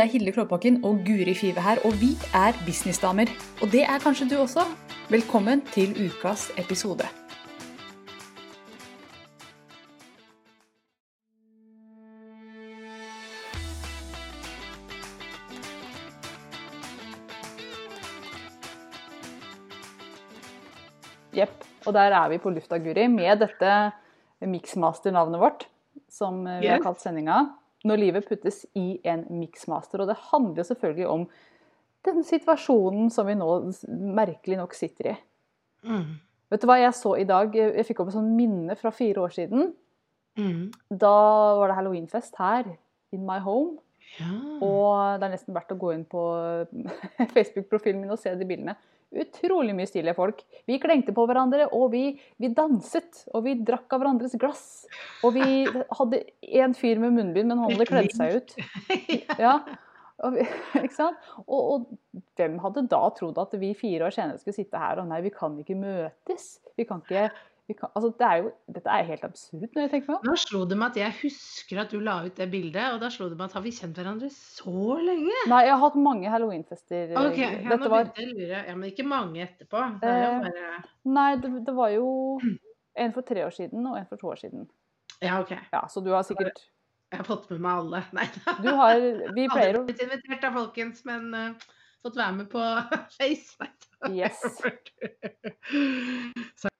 Det 0.00 0.06
er 0.06 0.12
Hilde 0.14 0.32
Klåbakken 0.32 0.78
og 0.88 1.02
Guri 1.04 1.34
Five 1.36 1.60
her, 1.60 1.76
og 1.84 1.92
vi 2.00 2.14
er 2.32 2.56
businessdamer. 2.64 3.28
Og 3.60 3.68
det 3.68 3.82
er 3.84 3.98
kanskje 4.00 4.30
du 4.30 4.38
også. 4.40 4.62
Velkommen 5.12 5.60
til 5.74 5.92
ukas 5.92 6.46
episode. 6.56 7.04
Jepp. 21.36 21.52
Og 21.84 21.92
der 21.92 22.00
er 22.00 22.28
vi 22.32 22.38
på 22.40 22.56
lufta, 22.56 22.80
Guri, 22.80 23.06
med 23.06 23.44
dette 23.44 23.92
mixmaster-navnet 24.40 25.40
vårt, 25.44 25.68
som 26.08 26.46
vi 26.48 26.72
har 26.72 26.80
kalt 26.80 27.04
sendinga. 27.04 27.59
Når 27.86 28.00
livet 28.00 28.26
puttes 28.28 28.64
i 28.76 29.00
en 29.08 29.24
mixmaster. 29.32 30.02
Og 30.02 30.10
det 30.10 30.18
handler 30.32 30.66
selvfølgelig 30.66 31.08
om 31.08 31.28
den 32.04 32.24
situasjonen 32.24 33.10
som 33.12 33.28
vi 33.28 33.36
nå 33.36 33.48
merkelig 33.88 34.58
nok 34.60 34.76
sitter 34.76 35.12
i. 35.12 35.14
Mm. 35.88 36.18
Vet 36.50 36.62
du 36.62 36.66
hva 36.68 36.80
jeg 36.80 36.96
så 36.96 37.14
i 37.20 37.26
dag? 37.28 37.54
Jeg 37.54 37.86
fikk 37.88 38.02
opp 38.02 38.10
et 38.10 38.16
sånt 38.16 38.34
minne 38.36 38.76
fra 38.76 38.92
fire 38.94 39.22
år 39.24 39.34
siden. 39.36 39.70
Mm. 40.40 40.70
Da 40.90 41.14
var 41.60 41.70
det 41.70 41.76
halloweenfest 41.78 42.36
her, 42.40 42.72
in 43.14 43.24
my 43.26 43.38
home. 43.44 43.78
Ja. 44.18 44.30
Og 44.64 45.20
det 45.20 45.28
er 45.28 45.34
nesten 45.36 45.54
verdt 45.54 45.72
å 45.74 45.78
gå 45.78 45.92
inn 45.94 46.06
på 46.08 46.22
Facebook-profilen 47.36 48.00
min 48.02 48.12
og 48.14 48.20
se 48.20 48.32
de 48.36 48.48
bildene. 48.48 48.74
Utrolig 49.10 49.74
mye 49.74 49.88
stilige 49.90 50.14
folk. 50.14 50.42
Vi 50.70 50.78
klengte 50.82 51.14
på 51.14 51.24
hverandre, 51.26 51.66
og 51.74 51.88
vi, 51.94 52.04
vi 52.38 52.50
danset. 52.54 53.24
Og 53.34 53.42
vi 53.48 53.56
drakk 53.66 53.90
av 53.96 54.02
hverandres 54.02 54.36
glass. 54.38 54.64
Og 55.26 55.34
vi 55.34 55.64
hadde 55.66 56.24
én 56.46 56.76
fyr 56.78 57.02
med 57.02 57.16
munnbind, 57.18 57.50
men 57.50 57.58
han 57.58 57.74
hadde 57.74 57.88
kledd 57.90 58.14
seg 58.16 58.38
ut. 58.38 58.58
Ja, 59.40 59.58
og, 60.26 60.36
ikke 60.84 60.94
sant? 60.94 61.30
Og, 61.46 61.60
og 61.60 62.22
hvem 62.38 62.58
hadde 62.62 62.86
da 62.92 63.02
trodd 63.16 63.38
at 63.40 63.54
vi 63.60 63.72
fire 63.78 64.08
år 64.08 64.16
senere 64.16 64.40
skulle 64.40 64.56
sitte 64.56 64.80
her 64.80 65.00
og 65.00 65.08
nei, 65.10 65.22
vi 65.24 65.32
kan 65.34 65.56
ikke 65.60 65.78
møtes? 65.78 66.52
Vi 66.78 66.86
kan 66.88 67.02
ikke 67.04 67.28
kan, 67.78 67.90
altså, 67.94 68.10
det 68.18 68.26
er 68.26 68.42
jo, 68.42 68.50
Dette 68.76 68.94
er 68.94 69.06
helt 69.08 69.24
absurd 69.26 69.66
når 69.66 69.84
jeg 69.84 69.90
tenker 69.92 70.06
på 70.08 70.16
det. 70.18 70.30
Nå 70.30 70.36
slo 70.42 70.62
det 70.70 70.78
meg 70.80 70.90
at 70.92 70.98
jeg 71.00 71.16
husker 71.20 71.80
at 71.84 71.92
du 71.94 72.00
la 72.04 72.16
ut 72.26 72.36
det 72.40 72.48
bildet, 72.52 72.86
og 72.94 73.00
da 73.02 73.10
slo 73.12 73.28
det 73.30 73.38
meg 73.38 73.50
at 73.50 73.56
har 73.58 73.64
vi 73.64 73.72
kjent 73.76 74.00
hverandre 74.00 74.30
så 74.34 74.96
lenge? 75.00 75.36
Nei, 75.50 75.62
jeg 75.66 75.74
har 75.74 75.82
hatt 75.84 76.00
mange 76.00 76.32
halloweenfester. 76.32 77.14
Ok, 77.20 77.38
ja, 77.40 77.76
nå 77.76 77.78
begynte 77.86 78.22
jeg 78.24 78.30
å 78.30 78.36
lure. 78.38 78.64
Ja, 78.70 78.74
Men 78.76 78.90
ikke 78.90 79.06
mange 79.08 79.44
etterpå. 79.46 79.86
Det 80.02 80.10
Eh, 80.10 80.40
bare... 80.44 80.82
nei, 81.18 81.30
det, 81.40 81.52
det 81.66 81.74
var 81.76 81.92
jo 81.94 82.10
en 83.00 83.14
for 83.16 83.26
tre 83.26 83.44
år 83.46 83.54
siden 83.54 83.86
og 83.86 83.98
en 83.98 84.08
for 84.10 84.20
to 84.20 84.30
år 84.32 84.40
siden. 84.42 84.68
Ja, 85.20 85.40
OK. 85.40 85.52
Ja, 85.72 85.86
Så 85.88 86.00
du 86.00 86.10
har 86.14 86.22
sikkert 86.26 86.58
Jeg 87.10 87.18
har 87.18 87.26
fått 87.26 87.50
med 87.50 87.60
meg 87.60 87.82
alle. 87.82 88.02
Nei 88.16 88.26
da. 88.36 88.56
Du 88.62 88.70
har 88.78 89.00
Vi 89.36 89.46
pleier 89.50 89.78
å 89.80 89.84
blitt 89.86 90.02
invitert 90.04 90.42
da, 90.42 90.52
folkens, 90.54 91.04
men 91.08 91.30
uh, 91.34 91.70
fått 92.04 92.16
være 92.20 92.36
med 92.40 92.50
på 92.52 92.62
Face. 93.18 93.56
Nei 93.60 93.70
da. 93.70 94.12
Yes. 94.16 94.40
Så 96.60 96.70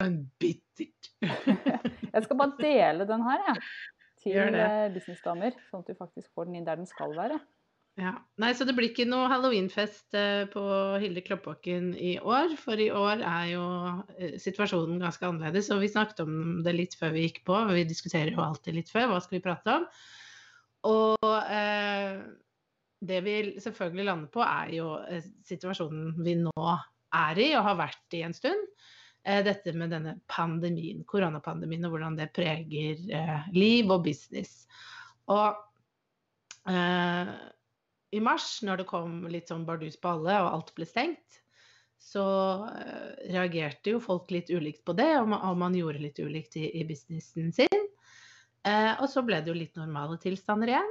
skal 2.40 2.56
bare 2.56 2.66
dele 2.66 3.08
den 3.08 3.24
her, 3.28 3.46
jeg. 3.48 3.70
Til 4.20 4.60
eh, 4.60 4.90
businessdamer, 4.92 5.56
sånn 5.70 5.84
at 5.84 5.88
du 5.88 5.96
faktisk 5.96 6.28
får 6.36 6.50
den 6.50 6.60
inn 6.60 6.66
der 6.66 6.80
den 6.80 6.88
skal 6.88 7.14
være. 7.16 7.38
Ja. 8.00 8.12
Nei, 8.40 8.52
så 8.56 8.64
det 8.64 8.74
blir 8.76 8.90
ikke 8.90 9.08
noe 9.08 9.28
halloweenfest 9.28 10.16
eh, 10.16 10.44
på 10.52 10.62
Hilde 11.02 11.22
Kloppbakken 11.26 11.90
i 11.98 12.14
år. 12.22 12.54
For 12.60 12.80
i 12.80 12.88
år 12.94 13.24
er 13.26 13.48
jo 13.50 13.64
eh, 14.16 14.36
situasjonen 14.40 15.02
ganske 15.02 15.26
annerledes. 15.26 15.68
Og 15.74 15.82
vi 15.82 15.90
snakket 15.92 16.22
om 16.24 16.62
det 16.64 16.76
litt 16.76 16.96
før 17.00 17.12
vi 17.16 17.26
gikk 17.26 17.42
på. 17.48 17.58
Vi 17.72 17.84
diskuterer 17.88 18.32
jo 18.32 18.44
alltid 18.44 18.78
litt 18.78 18.92
før. 18.92 19.10
Hva 19.10 19.20
skal 19.24 19.38
vi 19.38 19.44
prate 19.44 19.76
om? 19.80 19.88
Og 20.90 21.34
eh, 21.42 22.22
det 23.04 23.20
vi 23.26 23.36
selvfølgelig 23.60 24.08
lander 24.08 24.32
på, 24.32 24.44
er 24.44 24.72
jo 24.76 24.94
situasjonen 25.48 26.14
vi 26.24 26.38
nå 26.40 26.54
er 27.16 27.40
i 27.42 27.50
og 27.58 27.66
har 27.66 27.80
vært 27.80 28.16
i 28.16 28.22
en 28.24 28.36
stund. 28.36 28.69
Eh, 29.22 29.42
dette 29.44 29.72
med 29.76 29.92
denne 29.92 30.14
pandemien, 30.32 31.02
koronapandemien, 31.04 31.84
og 31.84 31.92
hvordan 31.94 32.16
det 32.16 32.30
preger 32.36 33.02
eh, 33.12 33.48
liv 33.52 33.90
og 33.92 34.06
business. 34.06 34.64
Og 35.28 35.58
eh, 36.70 37.34
i 38.16 38.22
mars, 38.24 38.48
når 38.66 38.80
det 38.80 38.88
kom 38.90 39.20
litt 39.30 39.52
sånn 39.52 39.66
bardus 39.68 40.00
på 40.00 40.14
alle 40.16 40.40
og 40.40 40.50
alt 40.54 40.72
ble 40.78 40.88
stengt, 40.88 41.42
så 42.00 42.24
eh, 42.72 43.28
reagerte 43.34 43.92
jo 43.92 44.00
folk 44.02 44.32
litt 44.32 44.48
ulikt 44.50 44.86
på 44.88 44.96
det, 44.96 45.12
og 45.20 45.28
man, 45.34 45.44
og 45.50 45.60
man 45.60 45.76
gjorde 45.76 46.00
litt 46.00 46.18
ulikt 46.18 46.56
i, 46.56 46.70
i 46.80 46.86
businessen 46.88 47.52
sin. 47.52 47.86
Eh, 48.64 48.92
og 48.96 49.06
så 49.12 49.22
ble 49.24 49.42
det 49.44 49.52
jo 49.52 49.58
litt 49.58 49.76
normale 49.76 50.16
tilstander 50.20 50.72
igjen. 50.72 50.90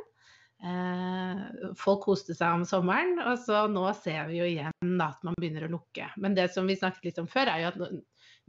Eh, 0.60 1.44
folk 1.80 2.02
koste 2.04 2.36
seg 2.36 2.58
om 2.58 2.66
sommeren, 2.68 3.16
og 3.24 3.38
så 3.40 3.64
nå 3.72 3.86
ser 3.96 4.26
vi 4.28 4.42
jo 4.42 4.48
igjen 4.50 4.96
da, 5.00 5.14
at 5.14 5.24
man 5.24 5.38
begynner 5.40 5.68
å 5.70 5.74
lukke. 5.78 6.10
Men 6.20 6.36
det 6.36 6.50
som 6.52 6.68
vi 6.68 6.76
snakket 6.80 7.12
litt 7.12 7.22
om 7.22 7.30
før, 7.32 7.52
er 7.54 7.64
jo 7.64 7.70
at 7.74 8.00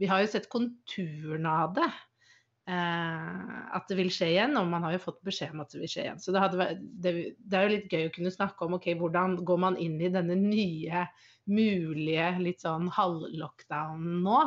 vi 0.01 0.09
har 0.11 0.23
jo 0.23 0.31
sett 0.33 0.49
konturene 0.51 1.53
av 1.65 1.75
det. 1.77 1.87
Eh, 2.71 3.55
at 3.77 3.87
det 3.89 3.97
vil 3.97 4.11
skje 4.13 4.27
igjen, 4.33 4.57
og 4.59 4.67
man 4.69 4.83
har 4.85 4.97
jo 4.97 5.03
fått 5.07 5.21
beskjed 5.25 5.55
om 5.55 5.63
at 5.63 5.71
det 5.73 5.81
vil 5.85 5.91
skje 5.93 6.03
igjen. 6.05 6.19
Så 6.21 6.35
det, 6.35 6.43
vært- 6.59 6.83
det, 7.03 7.13
det 7.39 7.57
er 7.57 7.65
jo 7.67 7.73
litt 7.77 7.95
gøy 7.95 8.05
å 8.09 8.13
kunne 8.17 8.33
snakke 8.35 8.67
om 8.67 8.75
ok, 8.77 8.91
hvordan 8.99 9.39
går 9.47 9.63
man 9.69 9.79
inn 9.81 9.97
i 10.03 10.11
denne 10.13 10.35
nye, 10.37 11.07
mulige 11.51 12.27
litt 12.43 12.61
sånn 12.61 12.91
halvlockdownen 12.93 14.19
nå, 14.27 14.43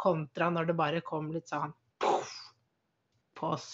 kontra 0.00 0.48
når 0.50 0.70
det 0.70 0.78
bare 0.78 1.02
kom 1.06 1.28
litt 1.34 1.50
sånn 1.50 1.74
poff, 2.02 2.32
på 3.38 3.52
oss. 3.58 3.68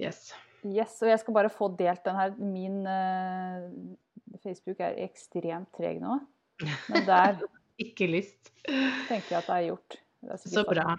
Yes. 0.00 0.30
Yes, 0.68 0.98
og 1.02 1.08
jeg 1.10 1.18
skal 1.22 1.34
bare 1.34 1.50
få 1.52 1.68
delt 1.78 2.04
den 2.06 2.18
her. 2.18 2.34
Min 2.38 2.82
uh, 2.86 4.36
Facebook 4.42 4.80
er 4.84 4.98
ekstremt 5.02 5.70
treg 5.74 5.98
nå. 6.02 6.18
Men 6.92 7.06
der 7.08 7.40
Ikke 7.82 8.06
lyst. 8.06 8.52
tenker 9.08 9.32
jeg 9.32 9.38
at 9.40 9.48
det 9.48 9.56
er 9.56 9.64
gjort. 9.70 9.96
Det 10.22 10.36
er 10.36 10.42
Så 10.52 10.62
bra. 10.68 10.92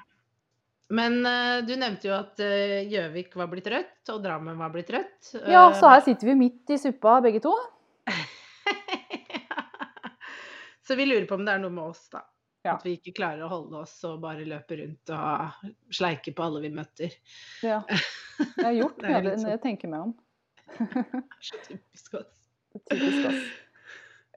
Men 0.94 1.22
uh, 1.24 1.62
du 1.64 1.72
nevnte 1.80 2.10
jo 2.10 2.16
at 2.18 2.36
Gjøvik 2.42 2.92
Gjøvik 2.92 3.38
var 3.40 3.48
blitt 3.54 3.70
rødt, 3.72 4.02
og 4.12 4.20
Drammen 4.26 4.58
var 4.60 4.74
blitt 4.74 4.92
rødt. 4.94 5.32
Ja, 5.48 5.70
Eh, 5.70 5.78
så 5.80 5.94
her 5.94 6.04
sitter 6.06 6.26
vi 6.34 6.40
midt 6.42 6.74
i 6.76 6.78
suppa 6.82 7.22
begge 7.24 7.40
to. 7.46 7.54
så 10.88 10.98
vi 11.00 11.08
lurer 11.08 11.26
på 11.30 11.38
om 11.40 11.46
det 11.48 11.56
er 11.56 11.64
noe 11.64 11.72
med 11.74 11.88
oss, 11.94 12.04
da. 12.12 12.26
Ja. 12.64 12.78
At 12.78 12.86
vi 12.88 12.94
ikke 12.96 13.12
klarer 13.18 13.44
å 13.44 13.50
holde 13.52 13.82
oss 13.84 13.98
og 14.08 14.22
bare 14.24 14.46
løper 14.48 14.80
rundt 14.80 15.12
og 15.12 15.66
sleike 15.94 16.32
på 16.38 16.46
alle 16.46 16.62
vi 16.64 16.70
møter. 16.72 17.12
Ja. 17.66 17.82
Jeg 18.58 18.64
har 18.66 18.78
gjort 18.78 19.04
er 19.04 19.10
det 19.10 19.18
litt 19.26 19.34
når 19.34 19.42
sånn- 19.44 19.52
jeg 19.54 19.62
tenker 19.66 19.92
meg 19.92 20.06
om. 20.08 20.14
Så 21.50 21.60
typisk 21.68 22.16
oss. 22.22 22.40
Typisk 22.90 23.28
oss. 23.30 23.44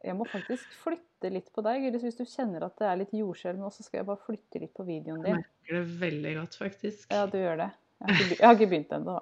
Jeg 0.06 0.14
må 0.18 0.26
faktisk 0.28 0.74
flytte 0.82 1.30
litt 1.32 1.48
på 1.54 1.62
deg. 1.66 1.86
Eller 1.88 2.02
hvis 2.02 2.18
du 2.18 2.24
kjenner 2.28 2.66
at 2.66 2.76
det 2.82 2.86
er 2.90 2.98
litt 3.00 3.14
jordskjelv 3.16 3.58
nå, 3.62 3.70
så 3.74 3.86
skal 3.86 4.02
jeg 4.02 4.08
bare 4.10 4.20
flytte 4.26 4.60
litt 4.62 4.74
på 4.76 4.84
videoen 4.86 5.22
Jeg 5.24 5.30
din. 5.32 5.40
merker 5.40 5.78
det 5.78 5.96
veldig 6.02 6.34
godt, 6.40 6.58
faktisk. 6.60 7.06
Ja, 7.14 7.24
du 7.30 7.38
gjør 7.40 7.62
det. 7.62 7.70
Jeg 7.96 8.12
har 8.12 8.26
ikke, 8.26 8.42
jeg 8.60 8.68
begynt 8.74 8.92
ennå. 8.98 9.16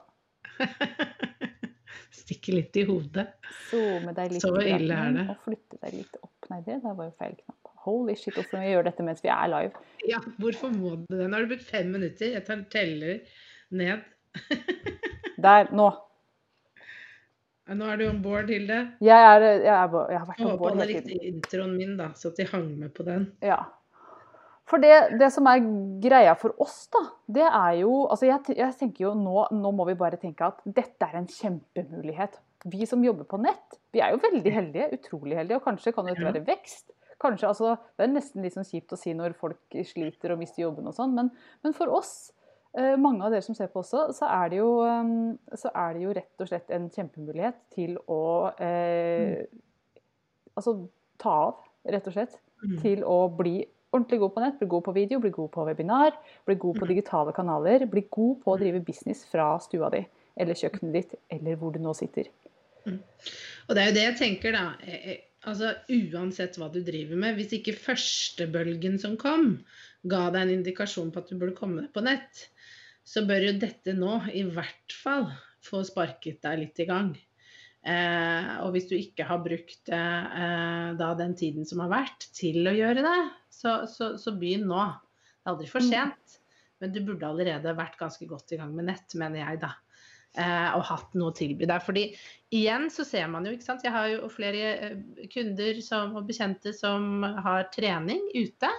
Stikke 2.24 2.54
litt 2.56 2.76
i 2.80 2.84
hodet. 2.88 3.26
Zoome 3.70 4.14
deg 4.16 4.32
litt 4.34 4.44
Så 4.44 4.52
ille 4.64 4.96
er 4.96 5.12
det. 5.16 5.24
og 5.32 5.40
flytte 5.44 5.78
deg 5.82 5.96
litt 6.00 6.18
opp. 6.24 6.48
Nei, 6.50 6.60
det 6.66 6.80
der 6.82 6.96
var 6.98 7.08
jo 7.10 7.14
feil 7.20 7.36
knapp. 7.38 7.63
Holy 7.84 8.14
shit, 8.16 8.34
hvorfor 8.36 8.56
må 8.56 8.64
vi 8.64 8.72
gjøre 8.72 8.86
dette 8.88 9.04
mens 9.06 9.20
vi 9.24 9.28
er 9.32 9.50
live? 9.52 9.84
Ja, 10.08 10.20
hvorfor 10.40 10.72
må 10.72 10.94
du 11.02 11.16
det? 11.18 11.26
Nå 11.28 11.36
har 11.36 11.44
du 11.44 11.52
brukt 11.54 11.66
fem 11.68 11.90
minutter. 11.92 12.32
Jeg 12.32 12.44
tar 12.46 12.64
teller 12.72 13.20
ned. 13.76 14.04
Der, 15.44 15.68
nå. 15.76 15.90
Nå 17.74 17.86
er 17.88 17.96
du 18.00 18.04
on 18.10 18.18
board, 18.24 18.50
Hilde. 18.52 18.76
Jeg, 19.04 19.16
er, 19.16 19.44
jeg, 19.64 19.70
er, 19.72 19.94
jeg 20.12 20.18
har 20.20 20.26
vært 20.28 20.42
om 20.44 20.50
håper 20.50 20.60
bord 20.60 20.80
hele 20.82 20.98
tiden. 21.00 21.08
likte 21.14 21.30
introen 21.30 21.72
min, 21.78 21.94
da, 21.96 22.10
så 22.16 22.28
at 22.32 22.40
de 22.40 22.46
hang 22.50 22.66
med 22.80 22.92
på 22.96 23.06
den. 23.06 23.24
Ja. 23.44 23.62
For 24.68 24.80
det, 24.80 24.92
det 25.20 25.28
som 25.32 25.48
er 25.48 25.60
greia 26.00 26.32
for 26.40 26.56
oss, 26.64 26.86
da, 26.92 27.00
det 27.36 27.44
er 27.44 27.78
jo 27.82 28.06
altså 28.08 28.28
jeg, 28.30 28.54
jeg 28.56 28.76
tenker 28.80 29.06
jo 29.10 29.12
nå, 29.16 29.46
nå 29.52 29.72
må 29.76 29.84
vi 29.90 29.96
bare 30.00 30.16
tenke 30.20 30.46
at 30.48 30.60
dette 30.64 31.04
er 31.08 31.18
en 31.20 31.28
kjempemulighet. 31.28 32.38
Vi 32.72 32.86
som 32.88 33.04
jobber 33.04 33.28
på 33.28 33.40
nett, 33.44 33.76
vi 33.92 34.00
er 34.00 34.14
jo 34.14 34.20
veldig 34.24 34.52
heldige, 34.54 34.86
utrolig 34.96 35.36
heldige, 35.36 35.58
og 35.60 35.66
kanskje 35.68 35.92
kan 35.96 36.08
Ja. 36.08 36.16
være 36.30 36.44
vekst. 36.48 36.94
Kanskje, 37.24 37.48
altså, 37.48 37.74
Det 37.96 38.04
er 38.06 38.12
nesten 38.12 38.44
litt 38.44 38.54
sånn 38.54 38.68
kjipt 38.68 38.92
å 38.92 39.00
si 39.00 39.16
når 39.16 39.34
folk 39.40 39.76
sliter 39.88 40.34
og 40.34 40.40
mister 40.44 40.66
jobben 40.66 40.88
og 40.90 40.96
sånn, 40.96 41.16
men, 41.16 41.32
men 41.64 41.76
for 41.76 41.92
oss, 41.96 42.32
eh, 42.76 42.94
mange 43.00 43.24
av 43.24 43.32
dere 43.32 43.44
som 43.46 43.56
ser 43.56 43.72
på 43.72 43.80
også, 43.82 44.06
så 44.16 44.28
er, 44.28 44.52
det 44.52 44.60
jo, 44.60 44.70
eh, 44.84 45.56
så 45.56 45.72
er 45.72 45.96
det 45.96 46.04
jo 46.04 46.16
rett 46.20 46.44
og 46.44 46.50
slett 46.52 46.74
en 46.76 46.90
kjempemulighet 46.92 47.60
til 47.74 47.96
å 48.06 48.22
eh, 48.62 49.46
altså 50.54 50.82
ta 51.22 51.38
av, 51.48 51.62
rett 51.88 52.12
og 52.12 52.18
slett 52.18 52.40
Mm. 52.64 52.78
til 52.80 53.02
å 53.04 53.28
bli 53.28 53.58
ordentlig 53.92 54.18
god 54.22 54.32
på 54.34 54.42
nett, 54.42 54.54
bli 54.60 54.68
god 54.72 54.84
på 54.86 54.94
video, 54.96 55.20
bli 55.20 55.30
god 55.34 55.50
på 55.52 55.66
webinar, 55.68 56.14
bli 56.48 56.56
god 56.62 56.78
på 56.80 56.88
digitale 56.88 57.34
kanaler, 57.36 57.84
bli 57.90 58.06
god 58.10 58.38
på 58.42 58.54
å 58.54 58.58
drive 58.58 58.80
business 58.86 59.24
fra 59.28 59.50
stua 59.62 59.90
di 59.92 60.00
eller 60.40 60.56
kjøkkenet 60.58 60.96
ditt, 60.96 61.12
eller 61.30 61.58
hvor 61.60 61.74
du 61.74 61.78
nå 61.82 61.92
sitter. 61.94 62.30
Og 62.88 63.76
det 63.76 63.82
er 63.82 63.90
jo 63.90 63.94
det 63.94 64.06
jeg 64.06 64.16
tenker, 64.18 64.56
da. 64.56 64.64
Altså, 65.44 65.74
Uansett 65.92 66.56
hva 66.60 66.70
du 66.72 66.80
driver 66.86 67.18
med, 67.20 67.36
hvis 67.38 67.52
ikke 67.58 67.74
førstebølgen 67.76 68.98
som 69.02 69.18
kom, 69.20 69.58
ga 70.08 70.26
deg 70.32 70.46
en 70.46 70.54
indikasjon 70.58 71.10
på 71.12 71.20
at 71.22 71.30
du 71.32 71.36
burde 71.40 71.56
komme 71.58 71.84
deg 71.84 71.92
på 71.94 72.02
nett, 72.04 72.46
så 73.04 73.24
bør 73.28 73.50
jo 73.50 73.54
dette 73.60 73.92
nå 73.96 74.14
i 74.32 74.42
hvert 74.48 74.94
fall 74.96 75.28
få 75.64 75.82
sparket 75.84 76.40
deg 76.44 76.62
litt 76.62 76.80
i 76.80 76.88
gang. 76.88 77.12
Eh, 77.84 78.50
og 78.64 78.70
hvis 78.72 78.86
du 78.88 78.94
ikke 78.96 79.26
har 79.28 79.42
brukt 79.44 79.90
eh, 79.92 80.88
da 80.96 81.10
den 81.18 81.34
tiden 81.36 81.68
som 81.68 81.82
har 81.84 81.92
vært 81.92 82.24
til 82.36 82.64
å 82.64 82.72
gjøre 82.72 83.04
det, 83.04 83.18
så, 83.52 83.82
så, 83.90 84.14
så 84.20 84.32
begynn 84.40 84.64
nå. 84.70 84.86
Det 84.88 85.44
er 85.44 85.52
aldri 85.52 85.68
for 85.68 85.84
Mm. 85.84 85.90
sent. 85.92 86.38
Men 86.80 86.92
du 86.92 87.02
burde 87.04 87.28
allerede 87.28 87.76
vært 87.76 88.00
ganske 88.00 88.26
godt 88.28 88.52
i 88.52 88.58
gang 88.60 88.72
med 88.76 88.88
nett, 88.88 89.12
mener 89.20 89.44
jeg, 89.44 89.60
da. 89.62 89.74
Eh, 90.34 90.70
og 90.74 90.82
hatt 90.88 91.12
noe 91.14 91.30
å 91.30 91.36
tilby 91.36 91.66
der. 91.70 91.82
Fordi 91.84 92.08
igjen 92.54 92.88
så 92.90 93.06
ser 93.06 93.28
man 93.30 93.46
jo, 93.46 93.54
ikke 93.54 93.68
sant. 93.68 93.84
Jeg 93.86 93.94
har 93.94 94.08
jo 94.10 94.30
flere 94.32 94.72
eh, 94.88 95.26
kunder 95.30 95.78
som, 95.84 96.16
og 96.18 96.26
bekjente 96.26 96.74
som 96.74 97.22
har 97.22 97.68
trening 97.74 98.24
ute. 98.34 98.70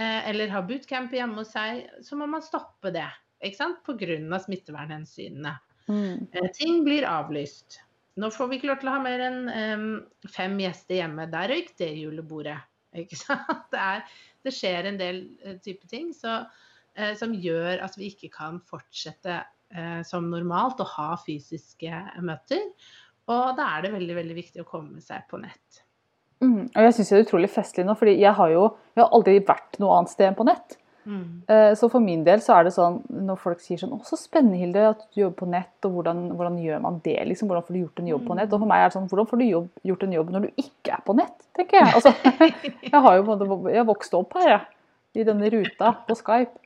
Eh, 0.00 0.20
eller 0.30 0.52
har 0.52 0.64
bootcamp 0.68 1.12
hjemme 1.12 1.42
hos 1.42 1.52
seg. 1.52 1.84
Så 2.04 2.16
må 2.16 2.28
man 2.30 2.44
stoppe 2.44 2.92
det. 2.94 3.08
Ikke 3.44 3.60
sant? 3.60 3.82
Pga. 3.84 4.38
smittevernhensynene. 4.46 5.58
Mm. 5.86 6.24
Ting 6.56 6.80
blir 6.86 7.04
avlyst. 7.06 7.82
Nå 8.16 8.30
får 8.32 8.48
vi 8.48 8.56
ikke 8.56 8.70
lov 8.70 8.80
til 8.80 8.88
å 8.88 8.94
ha 8.94 9.02
mer 9.04 9.22
enn 9.26 9.42
em, 9.52 9.90
fem 10.32 10.56
gjester 10.58 11.02
hjemme. 11.02 11.28
Der 11.30 11.52
røyk 11.52 11.74
det 11.76 11.90
julebordet. 12.00 12.56
Ikke 12.96 13.18
sant? 13.26 13.68
Det, 13.74 13.82
er, 13.82 14.08
det 14.40 14.54
skjer 14.56 14.88
en 14.88 14.96
del 14.96 15.20
type 15.60 15.84
ting 15.92 16.14
så, 16.16 16.38
eh, 16.96 17.12
som 17.20 17.36
gjør 17.36 17.84
at 17.84 18.00
vi 18.00 18.08
ikke 18.14 18.32
kan 18.32 18.62
fortsette 18.64 19.42
som 20.06 20.30
normalt 20.30 20.78
å 20.80 20.86
ha 20.86 21.16
fysiske 21.18 21.90
møter. 22.22 22.62
Og 23.26 23.56
da 23.58 23.72
er 23.76 23.82
det 23.82 23.92
veldig, 23.96 24.14
veldig 24.14 24.36
viktig 24.36 24.62
å 24.62 24.68
komme 24.68 25.00
seg 25.02 25.24
på 25.30 25.40
nett. 25.42 25.82
Mm. 26.44 26.66
Og 26.68 26.82
jeg 26.84 26.94
syns 26.96 27.10
det 27.10 27.16
er 27.18 27.24
utrolig 27.24 27.50
festlig 27.50 27.84
nå, 27.88 27.94
fordi 27.98 28.18
jeg 28.20 28.34
har 28.36 28.50
jo 28.52 28.66
jeg 28.94 29.02
har 29.02 29.14
aldri 29.16 29.38
vært 29.48 29.78
noe 29.82 29.96
annet 29.96 30.12
sted 30.12 30.28
enn 30.28 30.36
på 30.38 30.46
nett. 30.46 30.76
Mm. 31.06 31.42
Eh, 31.48 31.72
Så 31.78 31.88
for 31.90 32.02
min 32.02 32.24
del 32.26 32.40
så 32.42 32.56
er 32.56 32.66
det 32.66 32.74
sånn 32.74 32.98
når 33.08 33.38
folk 33.38 33.60
sier 33.62 33.78
sånn 33.78 33.92
'Å, 33.94 34.02
så 34.04 34.18
spennende, 34.18 34.58
Hilde, 34.58 34.88
at 34.90 35.04
du 35.14 35.20
jobber 35.20 35.38
på 35.46 35.50
nett', 35.50 35.86
og 35.86 35.92
hvordan, 35.96 36.22
hvordan 36.36 36.58
gjør 36.58 36.80
man 36.82 37.00
det? 37.04 37.18
liksom, 37.26 37.48
Hvordan 37.48 37.66
får 37.66 37.74
du 37.74 37.80
gjort 37.80 38.00
en 38.00 38.08
jobb 38.08 38.26
på 38.26 38.36
nett? 38.36 38.52
Og 38.52 38.58
for 38.60 38.66
meg 38.66 38.78
er 38.78 38.88
det 38.88 38.96
sånn 38.96 39.08
Hvordan 39.08 39.28
får 39.30 39.38
du 39.38 39.44
jobb, 39.44 39.68
gjort 39.84 40.02
en 40.02 40.12
jobb 40.12 40.30
når 40.30 40.40
du 40.40 40.50
ikke 40.56 40.92
er 40.92 41.02
på 41.06 41.16
nett, 41.16 41.38
tenker 41.54 41.78
jeg. 41.78 41.94
Altså, 41.94 42.10
jeg 42.92 43.00
har 43.00 43.16
jo 43.16 43.22
på 43.22 43.32
en 43.32 43.48
måte 43.48 43.70
jeg 43.70 43.78
har 43.78 43.90
vokst 43.94 44.14
opp 44.14 44.34
her, 44.34 44.48
jeg. 44.48 44.66
I 45.16 45.24
denne 45.24 45.48
ruta 45.50 45.92
på 46.06 46.14
Skype. 46.14 46.58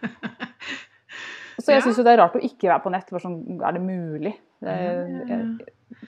Så 1.60 1.74
jeg 1.74 1.80
Ja. 1.80 1.84
syns 1.86 2.00
jo 2.00 2.06
det 2.06 2.14
er 2.14 2.22
rart 2.22 2.38
å 2.38 2.42
ikke 2.44 2.70
være 2.70 2.82
på 2.84 2.92
nett. 2.94 3.12
Bare 3.12 3.24
sånn, 3.24 3.38
er 3.60 3.76
det 3.76 3.84
mulig? 3.84 4.34
Det, 4.60 4.74
jeg, 5.28 6.00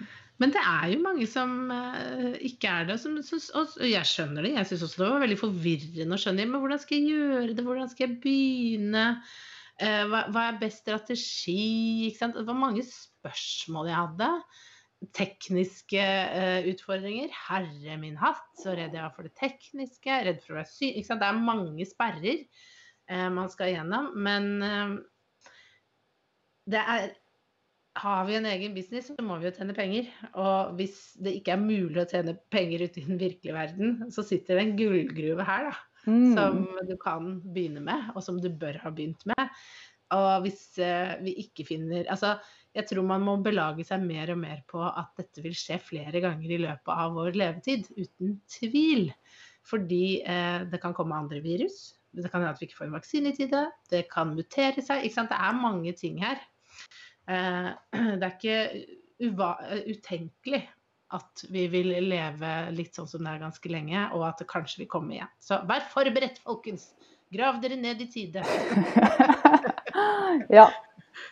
Men 0.43 0.51
det 0.51 0.63
er 0.67 0.89
jo 0.91 0.99
mange 1.05 1.27
som 1.31 1.71
eh, 1.71 2.35
ikke 2.49 2.73
er 2.73 2.91
det. 2.91 2.99
Som, 3.03 3.21
som, 3.23 3.41
og 3.61 3.87
jeg 3.87 4.09
skjønner 4.09 4.43
det. 4.43 4.57
Jeg 4.57 4.71
syns 4.73 4.85
også 4.89 5.05
det 5.05 5.13
var 5.13 5.25
veldig 5.27 5.41
forvirrende 5.41 6.19
å 6.19 6.23
skjønne. 6.25 6.49
Men 6.51 6.65
hvordan 6.65 6.83
skal 6.83 6.99
jeg 6.99 7.15
gjøre 7.15 7.55
det? 7.55 7.67
Hvordan 7.69 7.93
skal 7.93 8.09
jeg 8.09 8.19
begynne? 8.25 9.07
Eh, 9.83 10.03
hva, 10.11 10.27
hva 10.33 10.49
er 10.49 10.61
best 10.61 10.83
strategi? 10.85 12.11
Det 12.19 12.45
var 12.49 12.59
mange 12.59 12.85
spørsmål 12.89 13.91
jeg 13.93 14.01
hadde. 14.01 14.31
Tekniske 15.19 16.03
uh, 16.03 16.69
utfordringer. 16.71 17.33
Herre 17.49 17.97
min 17.99 18.19
hatt, 18.21 18.45
så 18.63 18.77
redd 18.79 18.93
jeg 18.95 19.03
var 19.03 19.15
for 19.17 19.27
det 19.27 19.33
tekniske. 19.41 20.19
Redd 20.29 20.39
for 20.45 20.55
å 20.55 20.61
være 20.61 20.71
syk. 20.71 21.01
Det 21.11 21.27
er 21.27 21.41
mange 21.43 21.87
sperrer 21.91 22.45
uh, 23.11 23.27
man 23.35 23.51
skal 23.51 23.73
igjennom. 23.73 24.13
Men 24.23 25.03
det 26.70 26.81
er 26.81 27.12
har 28.00 28.25
vi 28.25 28.37
en 28.38 28.47
egen 28.49 28.75
business, 28.75 29.11
så 29.11 29.25
må 29.25 29.37
vi 29.41 29.49
jo 29.49 29.55
tjene 29.56 29.75
penger. 29.76 30.09
Og 30.41 30.75
hvis 30.79 31.12
det 31.20 31.35
ikke 31.38 31.56
er 31.56 31.61
mulig 31.61 32.00
å 32.00 32.09
tjene 32.09 32.37
penger 32.53 32.87
ute 32.87 33.03
i 33.03 33.06
den 33.09 33.20
virkelige 33.20 33.56
verden, 33.56 33.99
så 34.14 34.25
sitter 34.25 34.56
det 34.56 34.64
en 34.64 34.76
gullgruve 34.79 35.47
her, 35.49 35.69
da. 35.69 35.75
mm, 36.06 36.32
Som 36.38 36.62
du 36.88 36.94
kan 37.03 37.35
begynne 37.53 37.85
med, 37.85 38.12
og 38.14 38.25
som 38.25 38.41
du 38.41 38.49
bør 38.49 38.81
ha 38.82 38.93
begynt 38.94 39.26
med. 39.29 39.53
Og 40.12 40.44
hvis 40.44 40.64
eh, 40.82 41.14
vi 41.25 41.32
ikke 41.41 41.64
finner 41.64 42.05
Altså, 42.12 42.35
jeg 42.76 42.85
tror 42.88 43.06
man 43.08 43.23
må 43.25 43.38
belage 43.44 43.85
seg 43.88 44.05
mer 44.05 44.35
og 44.35 44.43
mer 44.43 44.58
på 44.69 44.82
at 44.85 45.08
dette 45.17 45.44
vil 45.44 45.56
skje 45.56 45.79
flere 45.81 46.20
ganger 46.20 46.53
i 46.53 46.61
løpet 46.61 46.93
av 46.93 47.17
vår 47.17 47.38
levetid. 47.41 47.88
Uten 47.97 48.38
tvil. 48.58 49.11
Fordi 49.69 50.05
eh, 50.20 50.65
det 50.69 50.81
kan 50.82 50.97
komme 50.97 51.17
andre 51.17 51.41
virus. 51.44 51.94
Det 52.12 52.29
kan 52.29 52.43
hende 52.43 52.53
at 52.53 52.61
vi 52.61 52.69
ikke 52.69 52.81
får 52.82 52.91
en 52.91 52.97
vaksine 52.99 53.32
i 53.32 53.37
tide. 53.37 53.62
Det 53.88 54.05
kan 54.12 54.35
mutere 54.37 54.85
seg. 54.85 55.05
Ikke 55.05 55.17
sant? 55.17 55.32
Det 55.32 55.41
er 55.41 55.61
mange 55.61 55.93
ting 55.97 56.20
her. 56.20 56.41
Eh, 57.29 57.71
det 58.19 58.29
er 58.29 58.33
ikke 58.37 58.59
utenkelig 59.93 60.63
at 61.13 61.45
vi 61.53 61.67
vil 61.69 61.91
leve 62.09 62.51
litt 62.73 62.97
sånn 62.97 63.09
som 63.11 63.25
det 63.25 63.35
er 63.35 63.43
ganske 63.43 63.73
lenge, 63.73 64.07
og 64.17 64.25
at 64.31 64.41
det 64.41 64.49
kanskje 64.49 64.83
vil 64.83 64.91
komme 64.93 65.19
igjen. 65.19 65.33
Så 65.45 65.61
vær 65.69 65.85
forberedt, 65.93 66.41
folkens! 66.45 66.89
Grav 67.33 67.61
dere 67.63 67.79
ned 67.81 68.01
i 68.05 68.07
tide. 68.13 68.43
ja. 70.59 70.67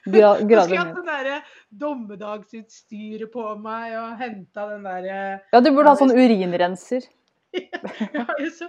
Gra, 0.04 0.30
Jeg 0.36 0.46
grader 0.48 0.68
skulle 0.68 0.80
hatt 0.80 0.94
ned. 0.94 0.96
det 0.96 1.08
derre 1.08 1.36
dommedagsutstyret 1.82 3.32
på 3.32 3.44
meg 3.60 3.96
og 3.96 4.20
henta 4.20 4.66
den 4.74 4.84
derre 4.84 5.18
Ja, 5.52 5.60
du 5.60 5.70
burde 5.72 5.92
ha 5.92 5.98
sånn 6.00 6.12
urinrenser. 6.12 7.08
Jeg 7.56 8.24
har 8.28 8.40
jo 8.40 8.50
så 8.54 8.68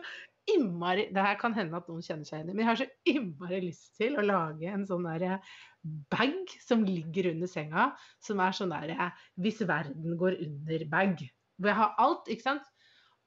innmari 0.50 1.06
Det 1.14 1.22
her 1.22 1.36
kan 1.40 1.54
hende 1.54 1.78
at 1.78 1.88
noen 1.92 2.02
kjenner 2.02 2.26
seg 2.26 2.40
igjen 2.40 2.50
i, 2.50 2.54
men 2.56 2.64
jeg 2.64 2.70
har 2.72 2.80
så 2.80 2.88
innmari 3.12 3.60
lyst 3.68 3.92
til 4.00 4.16
å 4.18 4.24
lage 4.26 4.72
en 4.72 4.88
sånn 4.90 5.06
derre 5.06 5.38
bag 5.84 6.52
som 6.62 6.84
ligger 6.86 7.32
under 7.32 7.50
senga, 7.50 7.92
som 8.22 8.42
er 8.44 8.56
sånn 8.56 8.74
derre 8.74 9.12
hvis 9.42 9.62
verden 9.68 10.18
går 10.20 10.40
under-bag. 10.46 11.24
Hvor 11.58 11.72
jeg 11.72 11.80
har 11.80 11.96
alt, 12.02 12.30
ikke 12.32 12.48
sant. 12.48 12.68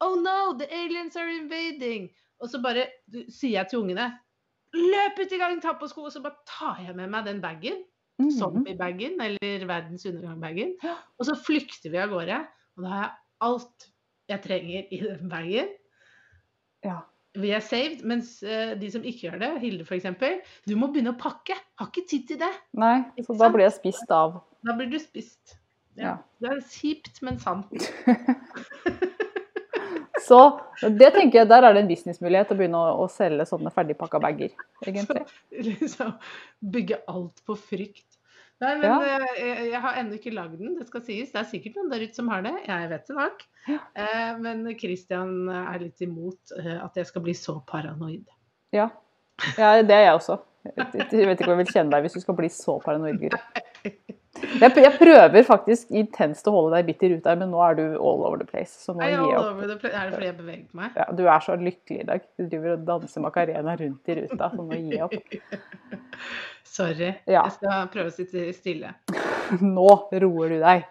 Oh 0.02 0.16
no, 0.20 0.54
the 0.58 0.68
aliens 0.74 1.16
are 1.16 1.32
invading! 1.32 2.10
Og 2.42 2.50
så 2.50 2.60
bare 2.62 2.88
du, 3.06 3.22
sier 3.30 3.60
jeg 3.60 3.70
til 3.70 3.84
ungene 3.84 4.10
Løp 4.74 5.20
ut 5.22 5.32
i 5.32 5.38
gang, 5.38 5.60
ta 5.62 5.76
på 5.78 5.86
sko! 5.86 6.08
Og 6.08 6.14
så 6.14 6.22
bare 6.22 6.42
tar 6.50 6.80
jeg 6.82 6.96
med 6.98 7.12
meg 7.12 7.28
den 7.28 7.40
bagen. 7.42 7.84
Mhm. 8.18 8.30
Zombie-bagen, 8.34 9.20
eller 9.22 9.66
verdens 9.70 10.06
undergang-bagen. 10.06 10.74
Og 11.18 11.28
så 11.28 11.36
flykter 11.38 11.92
vi 11.94 12.00
av 12.02 12.10
gårde. 12.10 12.40
Og 12.74 12.82
da 12.82 12.90
har 12.90 13.04
jeg 13.04 13.12
alt 13.46 13.86
jeg 14.32 14.42
trenger 14.42 14.90
i 14.90 15.00
den 15.04 15.30
bagen. 15.30 15.70
Ja. 16.84 16.98
Vi 17.34 17.50
er 17.50 17.62
saved, 17.66 18.04
mens 18.06 18.36
eh, 18.46 18.76
de 18.78 18.88
som 18.94 19.02
ikke 19.02 19.26
gjør 19.26 19.40
det, 19.42 19.50
Hilde 19.64 19.86
f.eks., 19.86 20.06
du 20.70 20.76
må 20.78 20.86
begynne 20.92 21.16
å 21.16 21.18
pakke. 21.18 21.56
Har 21.80 21.90
ikke 21.90 22.06
tid 22.10 22.28
til 22.30 22.38
det. 22.44 22.50
Nei, 22.78 23.00
så 23.26 23.34
da 23.40 23.50
blir 23.50 23.66
jeg 23.66 23.74
spist 23.80 24.14
av. 24.14 24.38
Da 24.64 24.76
blir 24.78 24.92
du 24.92 25.00
spist. 25.02 25.56
Ja. 25.98 26.04
Ja. 26.04 26.14
Det 26.42 26.52
er 26.52 26.62
kjipt, 26.70 27.20
men 27.26 27.40
sant. 27.42 27.74
Så 30.24 30.38
det 30.80 31.10
tenker 31.12 31.42
jeg, 31.42 31.48
der 31.50 31.66
er 31.66 31.74
det 31.74 31.82
en 31.84 31.90
businessmulighet 31.90 32.52
å 32.54 32.56
begynne 32.56 32.80
å, 32.80 33.04
å 33.04 33.08
selge 33.12 33.44
sånne 33.48 33.72
ferdigpakka 33.74 34.20
bager, 34.24 34.54
egentlig. 34.88 35.24
liksom 35.52 36.14
bygge 36.74 37.02
alt 37.10 37.42
på 37.44 37.56
frykt. 37.60 38.06
Nei, 38.62 38.74
men 38.78 38.84
Ja. 38.86 38.98
eh, 39.02 39.24
jeg, 39.40 39.70
jeg 39.72 39.80
har 39.82 39.96
ennå 40.00 40.14
ikke 40.18 40.32
lagd 40.34 40.58
den, 40.60 40.76
det 40.78 40.86
skal 40.86 41.02
sies. 41.02 41.32
Det 41.34 41.40
er 41.40 41.48
sikkert 41.50 41.76
noen 41.76 41.90
der 41.90 42.04
ute 42.06 42.14
som 42.14 42.28
har 42.30 42.42
det. 42.46 42.54
Jeg 42.68 42.88
vet 42.92 43.06
det 43.10 43.16
nok. 43.18 43.42
Eh, 43.68 44.32
men 44.38 44.64
Christian 44.78 45.48
er 45.50 45.78
litt 45.82 46.00
imot 46.06 46.54
eh, 46.60 46.78
at 46.84 46.96
jeg 47.00 47.06
skal 47.10 47.24
bli 47.26 47.34
så 47.34 47.58
paranoid. 47.66 48.24
Ja. 48.72 48.88
ja, 49.58 49.82
det 49.82 49.90
er 49.96 50.06
jeg 50.08 50.14
også. 50.20 50.38
Jeg 50.64 50.86
jeg 51.12 51.26
vet 51.28 51.40
ikke 51.40 51.50
om 51.52 51.58
jeg 51.58 51.66
vil 51.66 51.72
kjenne 51.74 51.92
deg 51.92 52.06
hvis 52.06 52.14
du 52.16 52.20
skal 52.22 52.36
bli 52.38 52.48
så 52.48 52.78
paranoid. 52.84 53.18
Guri. 53.20 53.40
Jeg, 54.34 54.72
jeg 54.82 54.92
prøver 54.98 55.44
faktisk 55.46 55.92
intenst 55.94 56.48
å 56.50 56.54
holde 56.54 56.74
deg 56.76 56.88
bitt 56.88 57.04
i 57.06 57.10
ruta, 57.12 57.34
men 57.38 57.52
nå 57.54 57.60
er 57.64 57.76
du 57.78 57.84
all 57.94 58.24
over 58.26 58.40
the 58.40 58.48
place. 58.48 58.72
Så 58.82 58.94
nå 58.94 59.04
gir 59.04 59.14
jeg 59.14 59.36
opp. 59.38 59.52
over 59.52 59.70
the 59.70 59.76
place? 59.78 59.94
er 59.94 60.08
det 60.08 60.16
fordi 60.16 60.30
jeg 60.30 60.36
beveger 60.40 60.80
meg? 60.80 60.98
Ja, 60.98 61.06
du 61.14 61.22
er 61.26 61.44
så 61.44 61.56
lykkelig 61.60 62.00
i 62.02 62.08
dag. 62.08 62.26
Du 62.38 62.48
driver 62.48 62.74
og 62.74 62.88
danser 62.88 63.24
macarena 63.24 63.76
rundt 63.80 64.10
i 64.10 64.18
ruta, 64.18 64.50
så 64.50 64.66
nå 64.66 64.80
gir 64.80 64.98
jeg 64.98 65.06
opp. 65.06 65.94
Sorry. 66.74 67.12
Ja. 67.30 67.44
Jeg 67.44 67.56
skal 67.60 67.88
prøve 67.92 68.10
å 68.10 68.14
sitte 68.14 68.48
stille. 68.56 68.94
Nå 69.76 69.88
roer 70.24 70.54
du 70.56 70.58
deg. 70.62 70.86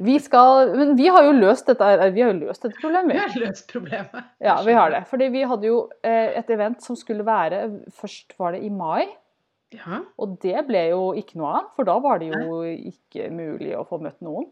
Vi 0.00 0.14
skal 0.24 0.70
Men 0.72 0.94
vi 0.96 1.10
har 1.12 1.26
jo 1.26 1.34
løst 1.36 1.66
dette, 1.68 1.88
vi 2.14 2.22
har 2.24 2.30
jo 2.32 2.46
løst 2.46 2.64
dette 2.64 2.80
Vi 2.80 3.18
har 3.18 3.34
løst 3.42 3.66
problemet. 3.68 4.30
Ja, 4.40 4.56
vi 4.64 4.72
har 4.72 4.94
det. 4.94 5.02
Fordi 5.10 5.28
vi 5.34 5.44
hadde 5.44 5.68
jo 5.68 5.82
eh, 6.00 6.38
et 6.40 6.50
event 6.54 6.80
som 6.84 6.96
skulle 6.96 7.26
være 7.26 7.66
Først 7.98 8.32
var 8.40 8.56
det 8.56 8.62
i 8.64 8.72
mai. 8.72 9.04
Ja. 9.74 9.98
Og 10.18 10.38
det 10.40 10.66
ble 10.66 10.88
jo 10.90 11.12
ikke 11.18 11.36
noe 11.36 11.50
av, 11.58 11.66
for 11.76 11.84
da 11.84 11.98
var 12.00 12.18
det 12.22 12.30
jo 12.32 12.62
ikke 12.64 13.28
mulig 13.34 13.74
å 13.76 13.84
få 13.88 13.98
møtt 14.00 14.20
noen. 14.24 14.46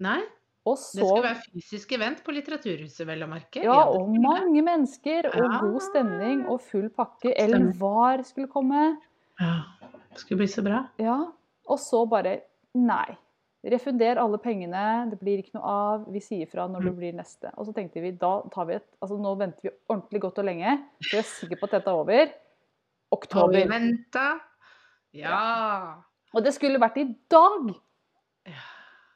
Nei, 0.00 0.20
Og 0.66 0.76
det 0.78 1.04
skal 1.04 1.22
være 1.22 1.40
fysisk 1.52 1.90
event 1.92 2.22
på 2.24 2.32
Litteraturhuset, 2.32 3.04
vel 3.06 3.20
å 3.26 3.28
merke. 3.28 3.60
Ja, 3.62 3.82
og 3.84 4.08
mange 4.16 4.62
mennesker, 4.64 5.26
og 5.28 5.34
Ja. 5.42 5.58
god 5.60 5.82
stemning, 5.82 6.46
og 6.48 6.60
full 6.62 6.88
pakke. 6.88 7.34
Ellen 7.36 7.72
Var 7.78 8.22
skulle 8.24 8.48
komme. 8.48 8.96
Ja. 9.40 9.64
Det 10.12 10.18
skulle 10.22 10.38
bli 10.38 10.46
så 10.46 10.62
bra. 10.64 10.88
Ja. 10.98 11.18
Og 11.68 11.78
så 11.78 12.08
bare 12.08 12.40
Nei. 12.74 13.16
Refunder 13.64 14.16
alle 14.18 14.36
pengene, 14.38 15.08
det 15.10 15.18
blir 15.20 15.38
ikke 15.42 15.54
noe 15.54 15.64
av. 15.64 16.06
Vi 16.12 16.20
sier 16.20 16.46
fra 16.50 16.66
når 16.68 16.82
det 16.84 16.92
Mm. 16.92 16.96
blir 16.98 17.12
neste. 17.14 17.50
Og 17.56 17.66
så 17.66 17.72
tenkte 17.74 18.00
vi 18.02 18.10
da 18.10 18.42
tar 18.52 18.66
vi 18.66 18.74
et 18.74 18.84
Altså 19.02 19.18
nå 19.20 19.36
venter 19.38 19.62
vi 19.62 19.70
ordentlig 19.88 20.20
godt 20.20 20.38
og 20.38 20.44
lenge, 20.44 20.78
for 21.02 21.10
vi 21.12 21.18
er 21.18 21.22
sikre 21.22 21.56
på 21.60 21.64
at 21.64 21.70
dette 21.70 21.88
er 21.88 21.94
over. 21.94 22.30
Har 23.32 23.48
vi 23.52 23.64
venta? 23.70 24.26
Ja. 25.14 25.40
Og 26.34 26.42
det 26.42 26.54
skulle 26.56 26.80
vært 26.82 26.96
i 26.98 27.06
dag, 27.30 27.68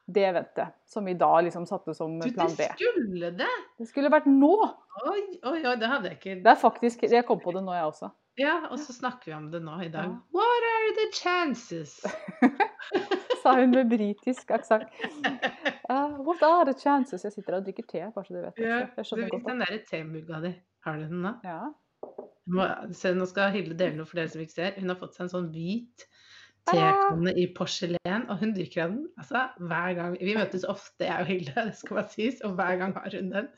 det 0.09 0.25
eventet. 0.25 0.77
Som 0.89 1.09
vi 1.09 1.15
da 1.19 1.33
liksom 1.45 1.67
satte 1.69 1.95
som 1.95 2.15
Du, 2.21 2.31
plan 2.33 2.55
B. 2.57 2.63
det 2.63 2.71
skulle 2.79 3.33
det! 3.37 3.51
Det 3.79 3.89
skulle 3.91 4.13
vært 4.13 4.29
nå! 4.31 4.55
Oi, 5.05 5.21
oi, 5.43 5.59
oi, 5.59 5.75
det 5.79 5.91
hadde 5.91 6.11
jeg 6.11 6.19
ikke 6.19 6.37
Det 6.43 6.51
er 6.51 6.59
faktisk 6.59 7.05
Jeg 7.07 7.27
kom 7.29 7.39
på 7.43 7.53
det 7.55 7.63
nå, 7.67 7.75
jeg 7.77 7.91
også. 7.91 8.09
Ja, 8.39 8.55
og 8.71 8.79
så 8.79 8.95
snakker 8.95 9.33
vi 9.33 9.35
om 9.35 9.49
det 9.51 9.61
nå 9.67 9.81
i 9.83 9.91
dag. 9.91 10.13
What 10.35 10.67
are 10.71 10.93
the 10.95 11.07
chances? 11.15 11.97
Sa 13.43 13.57
hun 13.59 13.75
med 13.75 13.91
britisk 13.91 14.51
aksent. 14.55 14.87
Uh, 15.91 16.15
what 16.27 16.43
are 16.47 16.65
the 16.71 16.77
chances? 16.79 17.25
Jeg 17.27 17.35
sitter 17.35 17.59
og 17.59 17.67
drikker 17.67 17.87
te, 17.91 18.05
bare 18.15 18.25
så 18.25 18.37
du 18.37 18.41
vet. 18.45 18.63
Ja, 18.63 18.79
du 18.95 19.25
vet 19.25 19.51
den 19.51 19.65
derre 19.65 19.83
temugga 19.91 20.41
di. 20.47 20.55
Har 20.87 20.97
du 21.03 21.11
den 21.11 21.27
da? 21.27 21.35
ja. 21.45 21.61
Nå 22.49 23.27
skal 23.29 23.53
Hilde 23.53 23.77
dele 23.77 23.99
noe 23.99 24.09
for 24.09 24.21
dere 24.21 24.31
som 24.33 24.41
ikke 24.41 24.57
ser. 24.57 24.77
Hun 24.81 24.89
har 24.93 24.99
fått 25.01 25.17
seg 25.19 25.27
en 25.27 25.33
sånn 25.35 25.51
hvit 25.53 26.07
tekanne 26.69 27.33
i 27.41 27.47
porselen, 27.57 28.25
og 28.29 28.43
hun 28.43 28.51
drikker 28.57 28.83
av 28.85 28.91
den 28.93 29.07
altså, 29.21 29.43
hver 29.71 29.95
gang. 29.97 30.17
Vi 30.21 30.35
møtes 30.37 30.67
ofte, 30.69 31.07
jeg 31.07 31.25
og 31.25 31.31
Hilde, 31.31 31.55
det 31.71 31.77
skal 31.79 32.01
bare 32.01 32.13
sies, 32.13 32.43
og 32.45 32.57
hver 32.59 32.77
gang 32.83 32.95
har 32.97 33.15
hun 33.17 33.31
den. 33.33 33.49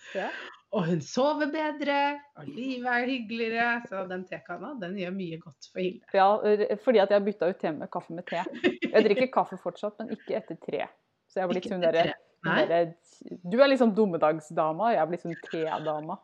Og 0.71 0.85
hun 0.87 1.01
sover 1.03 1.51
bedre, 1.51 1.97
og 2.39 2.47
livet 2.55 2.87
er 2.93 3.09
hyggeligere. 3.11 3.69
Så 3.91 4.05
den 4.11 4.23
tekanna, 4.29 4.77
den 4.83 4.95
gjør 5.01 5.15
mye 5.17 5.41
godt 5.43 5.71
for 5.73 5.83
Hilde. 5.83 6.07
ja, 6.15 6.77
fordi 6.85 7.03
at 7.03 7.11
jeg 7.11 7.19
har 7.19 7.27
bytta 7.27 7.51
ut 7.51 7.59
te 7.63 7.73
med 7.75 7.91
kaffe 7.91 8.15
med 8.15 8.27
te. 8.31 8.45
Jeg 8.87 9.07
drikker 9.09 9.31
kaffe 9.39 9.59
fortsatt, 9.59 9.99
men 9.99 10.15
ikke 10.15 10.39
etter 10.39 10.59
tre. 10.63 10.87
Så 11.31 11.41
jeg 11.41 11.47
har 11.49 11.55
blitt 11.55 11.71
sånn 11.71 11.83
derre 11.83 12.13
hun 12.47 12.57
derre- 12.57 13.39
Du 13.51 13.59
er 13.61 13.69
liksom 13.69 13.91
dommedagsdama, 13.95 14.95
jeg 14.95 15.03
er 15.03 15.11
blitt 15.11 15.27
sånn 15.27 15.37
te-dama. 15.51 16.17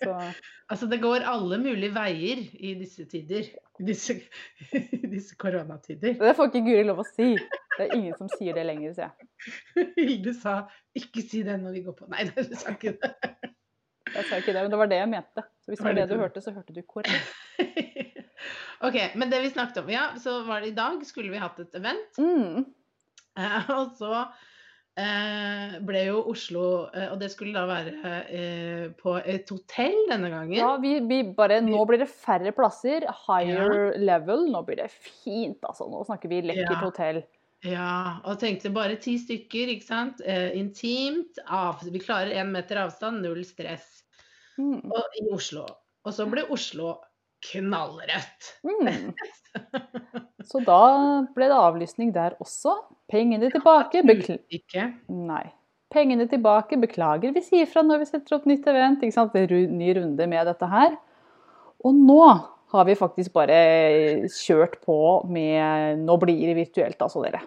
Så 0.00 0.14
altså 0.70 0.86
det 0.88 1.00
går 1.02 1.26
alle 1.28 1.58
mulige 1.60 1.92
veier 1.94 2.40
i 2.54 2.74
disse 2.78 3.06
tider. 3.10 3.48
I 3.80 3.86
disse, 3.88 4.16
disse 5.14 5.36
koronatider. 5.40 6.14
det 6.20 6.36
får 6.36 6.50
ikke 6.50 6.64
Guri 6.68 6.84
lov 6.86 7.02
å 7.02 7.06
si. 7.08 7.32
Det 7.74 7.88
er 7.88 7.96
ingen 7.96 8.14
som 8.18 8.30
sier 8.36 8.56
det 8.56 8.66
lenger, 8.68 8.94
sier 8.94 9.10
jeg. 9.10 9.88
Hilde 9.98 10.34
sa 10.38 10.60
'ikke 10.94 11.24
si 11.26 11.42
det 11.42 11.58
når 11.60 11.74
vi 11.74 11.82
går 11.88 11.96
på'. 11.98 12.10
Nei, 12.12 12.28
du 12.30 12.54
sa 12.54 12.76
ikke 12.76 12.94
det. 13.02 13.12
Jeg 14.14 14.28
sa 14.28 14.38
ikke 14.38 14.54
det, 14.54 14.62
men 14.62 14.70
det 14.70 14.78
var 14.78 14.90
det 14.92 15.00
jeg 15.00 15.10
mente. 15.10 15.42
Så 15.64 15.72
hvis 15.72 15.80
det 15.80 15.88
var 15.88 15.98
det 15.98 16.08
du 16.10 16.16
hørte, 16.20 16.40
så 16.44 16.54
hørte 16.54 16.74
du 16.76 16.82
korrekt. 16.86 17.34
OK, 18.86 18.98
men 19.18 19.30
det 19.32 19.42
vi 19.42 19.50
snakket 19.50 19.82
om, 19.82 19.90
ja, 19.90 20.06
så 20.22 20.42
var 20.46 20.62
det 20.62 20.70
i 20.70 20.76
dag 20.76 21.02
skulle 21.08 21.32
vi 21.32 21.42
hatt 21.42 21.58
et 21.64 21.78
event. 21.80 22.20
Mm. 22.20 22.66
Eh, 23.38 23.70
og 23.74 23.96
så 23.98 24.26
ble 24.94 26.02
jo 26.06 26.20
Oslo 26.30 26.64
eh, 26.94 27.08
Og 27.10 27.18
det 27.18 27.32
skulle 27.32 27.54
da 27.56 27.64
være 27.66 28.12
eh, 28.30 28.84
på 28.94 29.16
et 29.18 29.50
hotell 29.50 29.96
denne 30.10 30.30
gangen. 30.30 30.54
Ja, 30.54 30.76
vi, 30.78 31.00
vi 31.02 31.22
bare, 31.34 31.58
nå 31.64 31.80
blir 31.88 32.04
det 32.04 32.10
færre 32.12 32.52
plasser. 32.54 33.06
Higher 33.26 33.96
level. 33.98 34.46
Nå 34.52 34.62
blir 34.68 34.78
det 34.84 34.90
fint, 34.94 35.58
altså. 35.66 35.88
Nå 35.90 36.04
snakker 36.06 36.30
vi 36.30 36.44
lekkert 36.46 36.76
Ja. 36.76 36.82
hotell. 36.84 37.24
Ja, 37.64 38.20
og 38.28 38.36
tenkte 38.42 38.68
bare 38.74 38.98
ti 39.00 39.16
stykker, 39.18 39.70
ikke 39.72 39.86
sant. 39.86 40.20
Eh, 40.20 40.52
intimt. 40.58 41.40
Av, 41.48 41.80
vi 41.82 42.02
klarer 42.02 42.36
én 42.36 42.52
meter 42.52 42.82
avstand, 42.82 43.24
null 43.24 43.40
stress. 43.48 44.04
Mm. 44.60 44.84
Og 44.92 45.18
i 45.18 45.24
Oslo. 45.32 45.64
Og 46.04 46.12
så 46.14 46.28
ble 46.28 46.44
Oslo 46.52 46.98
knallrødt. 47.48 48.52
Mm. 48.68 49.10
Så 50.44 50.60
da 50.64 50.78
ble 51.34 51.48
det 51.50 51.56
avlysning 51.58 52.12
der 52.14 52.36
også. 52.42 52.76
Pengene 53.10 53.50
tilbake. 53.52 54.02
Bekl 54.06 54.38
Ikke. 54.52 54.88
Nei. 55.08 55.44
Pengene 55.94 56.26
tilbake. 56.30 56.78
Beklager, 56.82 57.32
vi 57.36 57.42
sier 57.44 57.68
fra 57.70 57.82
når 57.86 58.02
vi 58.02 58.08
setter 58.10 58.36
opp 58.38 58.46
nytt 58.50 58.66
event. 58.70 59.02
Ikke 59.04 59.16
sant? 59.16 59.34
Ny 59.34 59.94
runde 60.00 60.28
med 60.30 60.46
dette 60.50 60.68
her. 60.70 60.96
Og 61.84 61.94
nå 61.96 62.20
har 62.74 62.86
vi 62.88 62.96
faktisk 62.98 63.32
bare 63.36 63.58
kjørt 64.32 64.80
på 64.82 64.96
med 65.30 66.00
Nå 66.02 66.16
blir 66.22 66.46
det 66.50 66.56
virtuelt, 66.58 66.98
altså, 67.00 67.22
dere. 67.24 67.42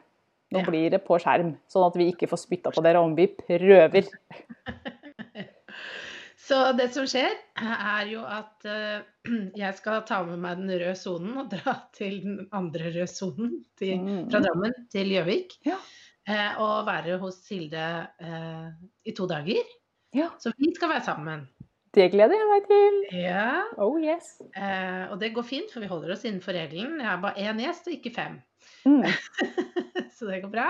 Nå 0.54 0.62
Ja. 0.62 0.66
blir 0.70 0.90
det 0.94 1.02
på 1.04 1.18
skjerm, 1.20 1.58
sånn 1.68 1.88
at 1.90 1.96
vi 2.00 2.06
ikke 2.14 2.30
får 2.32 2.40
spytta 2.40 2.72
på 2.72 2.82
dere 2.86 3.02
om 3.04 3.16
vi 3.18 3.26
prøver. 3.28 4.08
Så 6.48 6.58
det 6.78 6.86
som 6.96 7.04
skjer, 7.10 7.34
er 7.60 8.08
jo 8.08 8.22
at 8.24 8.64
eh, 8.72 9.02
jeg 9.60 9.76
skal 9.76 10.04
ta 10.08 10.22
med 10.24 10.40
meg 10.40 10.62
den 10.62 10.70
røde 10.80 10.94
sonen 10.96 11.36
og 11.42 11.50
dra 11.52 11.74
til 11.98 12.22
den 12.24 12.38
andre 12.56 12.92
røde 12.94 13.08
sonen 13.12 13.58
Mm. 13.82 14.30
fra 14.32 14.40
Drammen 14.42 14.74
til 14.94 15.12
Gjøvik. 15.12 15.58
Ja. 15.68 15.76
eh, 16.28 16.56
Og 16.64 16.86
være 16.88 17.18
hos 17.22 17.42
Hilde 17.52 17.84
eh, 18.24 18.70
i 19.06 19.14
to 19.18 19.28
dager. 19.30 19.68
Ja. 20.16 20.30
Så 20.40 20.54
vi 20.58 20.72
skal 20.76 20.90
være 20.96 21.04
sammen. 21.06 21.44
Det 21.94 22.08
gleder 22.14 22.36
jeg 22.40 22.48
meg 22.50 22.66
til. 22.70 22.98
Ja. 23.20 23.64
Oh 23.78 24.00
yes. 24.02 24.38
Eh, 24.56 25.06
og 25.12 25.20
det 25.20 25.34
går 25.36 25.46
fint, 25.48 25.72
for 25.74 25.84
vi 25.84 25.88
holder 25.92 26.14
oss 26.16 26.24
innenfor 26.28 26.56
regelen. 26.56 27.00
Jeg 27.02 27.10
har 27.10 27.22
bare 27.24 27.44
én 27.44 27.60
gjest 27.64 27.88
og 27.92 27.96
ikke 28.00 28.14
fem. 28.16 28.40
Mm. 28.88 29.04
så 30.16 30.28
det 30.32 30.42
går 30.44 30.52
bra. 30.54 30.68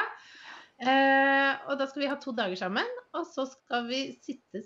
Eh, 0.78 1.54
og 1.66 1.80
da 1.80 1.88
skal 1.90 2.04
vi 2.04 2.10
ha 2.12 2.18
to 2.22 2.34
dager 2.38 2.60
sammen. 2.60 2.90
Og 3.18 3.26
så 3.32 3.48
skal 3.50 3.88
vi 3.90 4.02
sitte 4.24 4.62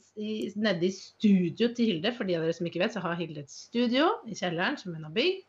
nede 0.59 0.89
i 0.89 0.91
studio 0.95 1.71
til 1.75 1.93
Hilde. 1.93 2.11
For 2.17 2.27
de 2.27 2.35
av 2.37 2.45
dere 2.45 2.57
som 2.57 2.67
ikke 2.67 2.83
vet, 2.83 2.95
så 2.95 3.03
har 3.03 3.19
Hilde 3.19 3.45
et 3.45 3.53
studio 3.53 4.09
i 4.27 4.35
kjelleren 4.37 4.79
som 4.79 4.95
hun 4.95 5.07
har 5.07 5.15
bygd. 5.15 5.47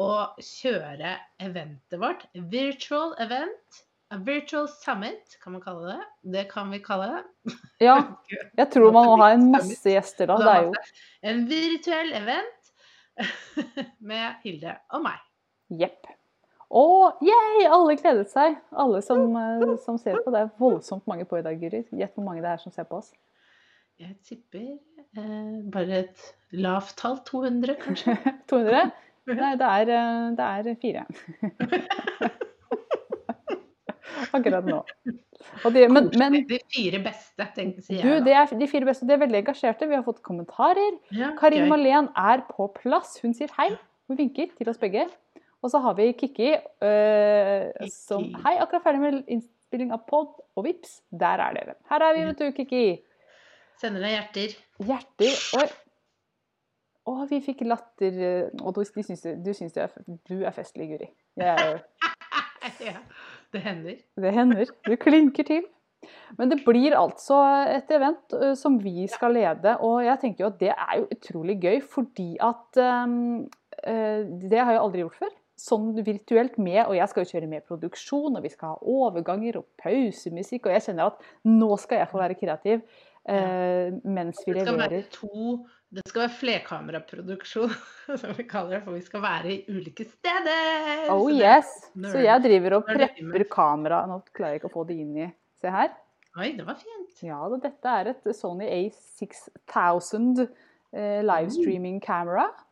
Og 0.00 0.40
kjøre 0.40 1.16
eventet 1.44 2.00
vårt. 2.00 2.24
Virtual 2.52 3.12
event. 3.20 3.84
A 4.10 4.16
virtual 4.26 4.66
summit, 4.66 5.36
kan 5.42 5.52
man 5.54 5.62
kalle 5.62 5.92
det. 5.92 6.06
Det 6.32 6.48
kan 6.50 6.72
vi 6.72 6.80
kalle 6.82 7.12
det. 7.12 7.58
Ja, 7.84 8.00
jeg 8.58 8.66
tror 8.72 8.90
man 8.96 9.06
må 9.06 9.18
ha 9.20 9.28
en 9.36 9.50
masse 9.52 9.92
gjester 9.92 10.26
da. 10.32 10.38
Det 10.40 10.54
er 10.54 10.64
jo 10.66 10.72
En 11.30 11.44
virtuell 11.46 12.10
event 12.18 12.72
med 14.10 14.40
Hilde 14.42 14.74
og 14.90 15.04
meg. 15.04 15.20
Jepp. 15.78 16.10
Og 16.70 17.18
yeah, 17.26 17.66
alle 17.74 17.96
gledet 17.98 18.28
seg. 18.30 18.54
Alle 18.78 19.00
som, 19.02 19.24
eh, 19.36 19.74
som 19.82 19.98
ser 19.98 20.20
på. 20.22 20.30
Det 20.30 20.44
er 20.44 20.52
voldsomt 20.60 21.06
mange 21.10 21.26
på 21.26 21.40
i 21.40 21.42
dag, 21.42 21.58
Guri. 21.58 21.82
Gjett 21.90 22.14
hvor 22.14 22.26
mange 22.28 22.44
det 22.44 22.52
er 22.52 22.62
som 22.62 22.74
ser 22.74 22.86
på 22.86 23.00
oss. 23.00 23.10
Jeg 24.00 24.14
tipper 24.24 24.78
eh, 25.18 25.56
bare 25.74 26.04
et 26.04 26.28
lavt 26.54 26.94
tall. 27.00 27.18
200, 27.26 27.74
kanskje. 27.82 28.14
200? 28.52 28.92
Nei, 29.30 29.50
det 29.58 29.66
er, 29.66 29.90
eh, 29.96 30.28
det 30.38 30.46
er 30.46 30.78
fire. 30.80 31.02
Akkurat 34.30 34.62
nå. 34.62 34.78
Og 35.66 35.74
de, 35.74 35.88
men, 35.90 36.06
men 36.20 36.36
De 36.46 36.58
fire 36.70 37.00
beste, 37.02 37.46
tenker 37.56 37.82
sier 37.82 38.04
du, 38.04 38.24
det 38.24 38.34
er, 38.36 38.52
de 38.60 38.68
fire 38.70 38.86
beste 38.86 39.08
de 39.08 39.16
er 39.16 39.22
veldig 39.24 39.40
engasjerte. 39.42 39.88
Vi 39.90 39.96
har 39.98 40.04
fått 40.06 40.22
kommentarer. 40.26 41.00
Ja, 41.16 41.32
Karin. 41.40 41.66
Malén 41.72 42.12
er 42.14 42.44
på 42.46 42.68
plass. 42.78 43.16
Hun 43.24 43.34
sier 43.34 43.50
hei. 43.58 43.72
Hun 44.06 44.18
vinker 44.20 44.54
til 44.54 44.70
oss 44.70 44.78
begge. 44.78 45.08
Og 45.62 45.70
så 45.72 45.80
har 45.84 45.94
vi 45.98 46.06
Kikki 46.16 46.54
øh, 46.56 47.88
som 47.92 48.24
Hei, 48.46 48.54
akkurat 48.62 48.84
ferdig 48.86 49.00
med 49.02 49.18
innspilling 49.28 49.92
av 49.92 50.06
pod, 50.08 50.38
og 50.56 50.64
vips, 50.64 51.00
der 51.12 51.42
er 51.44 51.56
dere. 51.58 51.74
Her 51.90 52.04
er 52.06 52.16
vi, 52.16 52.24
vet 52.30 52.40
du, 52.40 52.46
Kikki. 52.56 52.84
Sender 53.80 54.04
deg 54.04 54.14
hjerter. 54.16 54.54
Hjerter. 54.88 55.34
Oi. 55.60 55.66
Å, 57.10 57.16
vi 57.30 57.40
fikk 57.44 57.64
latter. 57.68 58.16
øh, 58.30 58.62
Og 58.64 58.76
du, 58.76 58.82
syns, 58.88 59.24
du 59.44 59.50
syns 59.56 59.76
du 59.76 59.82
er, 59.84 59.92
du 60.28 60.38
er 60.44 60.56
festlig, 60.56 60.88
Guri. 60.94 61.10
Er, 61.40 61.82
ja, 62.88 62.96
det 63.52 63.62
hender. 63.64 64.00
det 64.20 64.32
hender. 64.36 64.72
Du 64.88 64.96
klinker 65.00 65.48
til. 65.48 65.68
Men 66.38 66.48
det 66.48 66.62
blir 66.64 66.94
altså 66.96 67.36
et 67.68 67.90
event 67.92 68.32
ø, 68.32 68.54
som 68.56 68.78
vi 68.80 69.04
skal 69.12 69.34
lede, 69.36 69.74
og 69.84 69.98
jeg 70.06 70.16
tenker 70.22 70.46
jo 70.46 70.48
at 70.48 70.60
det 70.62 70.70
er 70.72 70.94
jo 70.96 71.08
utrolig 71.12 71.58
gøy, 71.60 71.76
fordi 71.84 72.30
at 72.40 72.80
um, 73.04 73.42
Det 73.84 74.58
har 74.60 74.72
jeg 74.72 74.80
aldri 74.80 75.02
gjort 75.04 75.18
før. 75.20 75.34
Sånn 75.60 75.90
virtuelt 76.06 76.56
med, 76.62 76.80
og 76.86 76.94
jeg 76.96 77.10
skal 77.10 77.24
jo 77.24 77.30
kjøre 77.34 77.50
med 77.50 77.66
produksjon, 77.68 78.38
og 78.38 78.44
vi 78.46 78.52
skal 78.52 78.72
ha 78.72 78.92
overganger 78.94 79.58
og 79.60 79.66
pausemusikk, 79.82 80.68
og 80.68 80.76
jeg 80.76 80.86
kjenner 80.86 81.10
at 81.10 81.26
nå 81.48 81.68
skal 81.82 82.00
jeg 82.00 82.08
få 82.08 82.20
være 82.22 82.38
kreativ 82.40 82.78
øh, 82.80 83.98
mens 84.08 84.40
vi 84.46 84.56
leverer. 84.56 85.04
to 85.12 85.58
Det 85.90 86.06
skal 86.06 86.24
være 86.24 86.36
flerkameraproduksjon, 86.38 87.74
som 88.22 88.32
vi 88.38 88.46
kaller 88.48 88.78
det, 88.78 88.84
for 88.86 88.96
vi 88.96 89.04
skal 89.04 89.24
være 89.26 89.52
i 89.52 89.58
ulike 89.68 90.06
steder. 90.08 91.10
Oh 91.12 91.26
Så 91.28 91.36
yes! 91.36 91.74
Så 92.14 92.24
jeg 92.24 92.46
driver 92.46 92.78
og 92.78 92.88
er 92.88 93.02
prepper 93.02 93.46
kamera. 93.50 94.04
Nå 94.08 94.22
klarer 94.30 94.56
jeg 94.56 94.62
ikke 94.62 94.72
å 94.72 94.76
få 94.78 94.86
det 94.88 95.00
inn 95.02 95.12
i 95.26 95.28
Se 95.60 95.68
her. 95.68 95.90
Oi, 96.38 96.52
det 96.56 96.64
var 96.64 96.78
fint. 96.80 97.22
Ja, 97.26 97.42
dette 97.60 97.94
er 98.00 98.12
et 98.14 98.28
Sony 98.38 98.64
A6000 98.70 100.44
eh, 100.46 101.20
livestreaming-kamera. 101.26 102.46
Eh, 102.46 102.66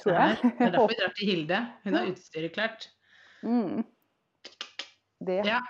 tror 0.00 0.14
jeg. 0.16 0.36
Det 0.42 0.66
er 0.66 0.74
derfor 0.74 0.90
vi 0.92 0.98
drar 1.00 1.14
til 1.16 1.32
Hilde. 1.32 1.60
Hun 1.84 1.98
har 1.98 2.10
utstyret 2.10 2.54
klart. 2.54 2.88
Mm. 3.42 3.84
Det. 5.20 5.40
Ja. 5.46 5.60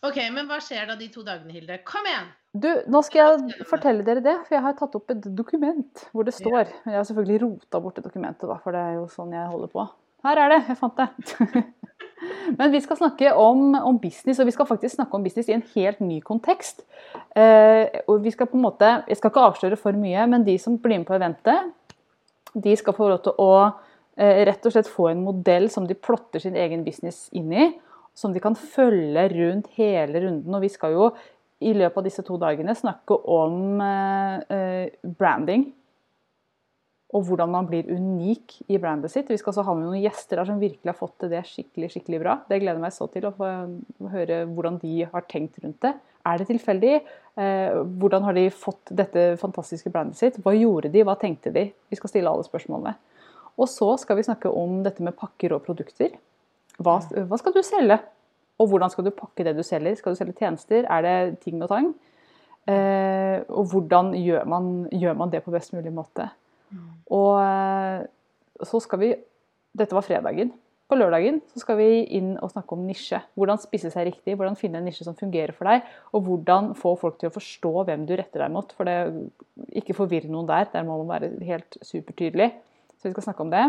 OK, 0.00 0.16
men 0.32 0.46
hva 0.48 0.56
skjer 0.64 0.86
da 0.88 0.96
de 0.96 1.10
to 1.12 1.22
dagene, 1.26 1.52
Hilde? 1.52 1.76
Kom 1.84 2.06
igjen! 2.08 2.30
Du, 2.50 2.70
nå 2.90 3.02
skal 3.06 3.20
jeg 3.20 3.66
fortelle 3.68 4.02
dere 4.06 4.22
det, 4.24 4.32
for 4.46 4.56
jeg 4.56 4.64
har 4.64 4.78
tatt 4.78 4.96
opp 4.98 5.12
et 5.12 5.26
dokument 5.38 6.00
hvor 6.10 6.26
det 6.26 6.32
står 6.34 6.72
Men 6.82 6.94
jeg 6.94 6.98
har 6.98 7.04
selvfølgelig 7.06 7.42
rota 7.44 7.80
bort 7.84 8.00
det 8.00 8.06
dokumentet, 8.08 8.48
da, 8.48 8.56
for 8.64 8.74
det 8.74 8.80
er 8.80 8.96
jo 8.96 9.04
sånn 9.12 9.36
jeg 9.36 9.52
holder 9.52 9.70
på. 9.74 9.84
Her 10.26 10.40
er 10.40 10.54
det! 10.54 10.62
Jeg 10.72 10.80
fant 10.80 10.98
det. 10.98 11.62
Men 12.58 12.72
vi 12.72 12.80
skal 12.84 12.98
snakke 12.98 13.30
om, 13.38 13.74
om 13.76 13.98
business, 14.00 14.40
og 14.40 14.48
vi 14.48 14.54
skal 14.56 14.68
faktisk 14.68 14.96
snakke 14.96 15.16
om 15.16 15.24
business 15.24 15.48
i 15.48 15.54
en 15.56 15.64
helt 15.74 16.00
ny 16.04 16.18
kontekst. 16.24 16.82
Eh, 17.36 18.00
og 18.10 18.24
vi 18.24 18.32
skal 18.34 18.48
på 18.50 18.58
en 18.58 18.64
måte, 18.64 18.88
Jeg 19.08 19.16
skal 19.16 19.32
ikke 19.32 19.46
avsløre 19.50 19.78
for 19.80 19.96
mye, 19.96 20.26
men 20.28 20.44
de 20.44 20.56
som 20.60 20.76
blir 20.78 21.00
med 21.00 21.08
på 21.08 21.16
eventet, 21.16 21.70
de 22.54 22.76
skal 22.78 22.96
få 22.96 23.10
lov 23.12 23.22
til 23.24 23.36
å 23.42 23.52
eh, 23.66 24.42
rett 24.48 24.66
og 24.66 24.74
slett 24.74 24.90
få 24.90 25.10
en 25.10 25.24
modell 25.24 25.68
som 25.72 25.86
de 25.88 25.98
plotter 25.98 26.42
sin 26.42 26.58
egen 26.58 26.84
business 26.86 27.28
inn 27.36 27.52
i. 27.52 27.68
Som 28.16 28.34
de 28.34 28.42
kan 28.42 28.56
følge 28.58 29.28
rundt 29.32 29.70
hele 29.76 30.24
runden. 30.24 30.54
Og 30.54 30.64
vi 30.64 30.72
skal 30.72 30.96
jo 30.96 31.10
i 31.60 31.74
løpet 31.76 32.00
av 32.00 32.06
disse 32.06 32.24
to 32.24 32.38
dagene 32.40 32.74
snakke 32.76 33.16
om 33.30 33.80
eh, 33.84 34.56
eh, 34.56 35.12
branding. 35.20 35.68
Og 37.10 37.24
hvordan 37.26 37.50
man 37.50 37.66
blir 37.66 37.88
unik 37.90 38.60
i 38.70 38.78
brandet 38.78 39.10
sitt. 39.10 39.30
Vi 39.30 39.38
skal 39.40 39.50
også 39.50 39.64
ha 39.66 39.74
med 39.74 39.88
noen 39.88 40.02
gjester 40.04 40.38
der 40.38 40.46
som 40.46 40.60
virkelig 40.60 40.92
har 40.92 40.98
fått 40.98 41.16
til 41.18 41.32
det 41.32 41.42
skikkelig 41.48 41.88
skikkelig 41.90 42.20
bra. 42.22 42.36
Det 42.46 42.60
gleder 42.62 42.78
jeg 42.78 42.84
meg 42.84 42.94
så 42.94 43.08
til 43.10 43.26
å 43.26 43.32
få 43.34 43.48
høre 44.12 44.44
hvordan 44.46 44.78
de 44.82 45.08
har 45.10 45.26
tenkt 45.30 45.58
rundt 45.64 45.80
det. 45.82 45.96
Er 46.30 46.38
det 46.38 46.46
tilfeldig? 46.52 46.94
Eh, 47.40 47.80
hvordan 47.98 48.28
har 48.28 48.36
de 48.36 48.46
fått 48.54 48.92
dette 48.94 49.24
fantastiske 49.40 49.90
brandet 49.90 50.20
sitt? 50.20 50.38
Hva 50.44 50.54
gjorde 50.54 50.92
de? 50.94 51.02
Hva 51.06 51.16
tenkte 51.18 51.50
de? 51.54 51.66
Vi 51.90 51.98
skal 51.98 52.12
stille 52.12 52.30
alle 52.30 52.46
spørsmålene. 52.46 52.94
Og 53.58 53.68
så 53.68 53.90
skal 53.98 54.20
vi 54.20 54.26
snakke 54.28 54.52
om 54.52 54.80
dette 54.86 55.02
med 55.02 55.16
pakker 55.18 55.56
og 55.56 55.64
produkter. 55.66 56.14
Hva, 56.78 57.00
hva 57.00 57.40
skal 57.40 57.56
du 57.56 57.62
selge? 57.66 57.98
Og 58.60 58.70
hvordan 58.70 58.92
skal 58.92 59.08
du 59.08 59.10
pakke 59.16 59.44
det 59.48 59.56
du 59.56 59.64
selger? 59.66 59.96
Skal 59.98 60.14
du 60.14 60.20
selge 60.20 60.36
tjenester? 60.38 60.86
Er 60.86 61.02
det 61.04 61.40
ting 61.42 61.58
og 61.64 61.72
tang? 61.72 61.90
Eh, 62.70 63.40
og 63.48 63.72
hvordan 63.72 64.12
gjør 64.14 64.46
man, 64.46 64.70
gjør 64.92 65.18
man 65.18 65.32
det 65.32 65.42
på 65.42 65.54
best 65.54 65.74
mulig 65.74 65.90
måte? 65.96 66.28
Og 67.10 67.36
eh, 67.42 68.08
så 68.66 68.80
skal 68.82 69.02
vi 69.02 69.14
Dette 69.76 69.94
var 69.94 70.02
fredagen. 70.02 70.50
På 70.90 70.96
lørdagen 70.98 71.36
så 71.52 71.60
skal 71.62 71.76
vi 71.78 72.00
inn 72.18 72.32
og 72.42 72.50
snakke 72.50 72.74
om 72.74 72.82
nisje. 72.82 73.20
Hvordan 73.38 73.60
spise 73.62 73.92
seg 73.92 74.08
riktig, 74.08 74.34
hvordan 74.34 74.58
finne 74.58 74.80
en 74.80 74.88
nisje 74.88 75.06
som 75.06 75.14
fungerer 75.14 75.54
for 75.54 75.70
deg, 75.70 75.84
og 76.10 76.24
hvordan 76.26 76.72
få 76.74 76.96
folk 76.98 77.20
til 77.20 77.30
å 77.30 77.34
forstå 77.36 77.70
hvem 77.86 78.08
du 78.08 78.16
retter 78.18 78.42
deg 78.42 78.50
mot. 78.50 78.74
For 78.74 78.90
det, 78.90 78.96
ikke 79.78 79.94
forvirre 79.94 80.32
noen 80.32 80.50
der. 80.50 80.66
Der 80.72 80.88
må 80.88 80.98
man 81.04 81.12
være 81.12 81.30
helt 81.46 81.78
supertydelig. 81.86 82.50
Så 82.98 83.06
vi 83.06 83.14
skal 83.14 83.28
snakke 83.28 83.46
om 83.46 83.54
det. 83.54 83.62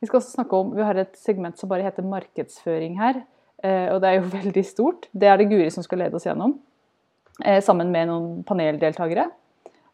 Vi 0.00 0.08
skal 0.08 0.22
også 0.22 0.38
snakke 0.38 0.56
om, 0.56 0.72
vi 0.72 0.88
har 0.88 1.02
et 1.04 1.20
segment 1.20 1.60
som 1.60 1.68
bare 1.68 1.84
heter 1.84 2.08
markedsføring 2.08 2.96
her. 2.96 3.20
Eh, 3.60 3.92
og 3.92 4.00
det 4.00 4.08
er 4.08 4.18
jo 4.22 4.32
veldig 4.38 4.64
stort. 4.64 5.10
Det 5.12 5.28
er 5.28 5.36
det 5.40 5.50
Guri 5.52 5.68
som 5.74 5.84
skal 5.84 6.00
lede 6.06 6.16
oss 6.16 6.24
gjennom. 6.24 6.56
Eh, 7.44 7.60
sammen 7.66 7.92
med 7.92 8.08
noen 8.08 8.40
paneldeltakere 8.48 9.28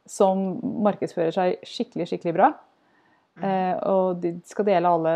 som 0.09 0.59
markedsfører 0.85 1.35
seg 1.35 1.66
skikkelig, 1.66 2.09
skikkelig 2.11 2.37
bra. 2.37 2.50
Mm. 3.40 3.45
Eh, 3.47 3.75
og 3.90 4.21
de 4.23 4.35
skal 4.49 4.69
dele 4.69 4.90
alle, 4.90 5.14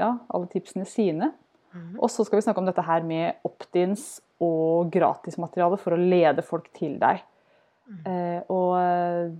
ja, 0.00 0.14
alle 0.28 0.50
tipsene 0.52 0.86
sine. 0.88 1.32
Mm. 1.72 1.96
Og 1.98 2.10
så 2.12 2.24
skal 2.26 2.38
vi 2.38 2.44
snakke 2.46 2.60
om 2.60 2.68
dette 2.68 2.84
her 2.84 3.04
med 3.06 3.40
opt-ins 3.48 4.20
og 4.42 4.90
gratismateriale 4.92 5.78
for 5.80 5.96
å 5.96 6.00
lede 6.00 6.44
folk 6.44 6.68
til 6.76 6.98
deg. 7.00 7.22
Mm. 7.88 8.02
Eh, 8.08 8.52
og 8.52 8.76
eh, 8.78 9.32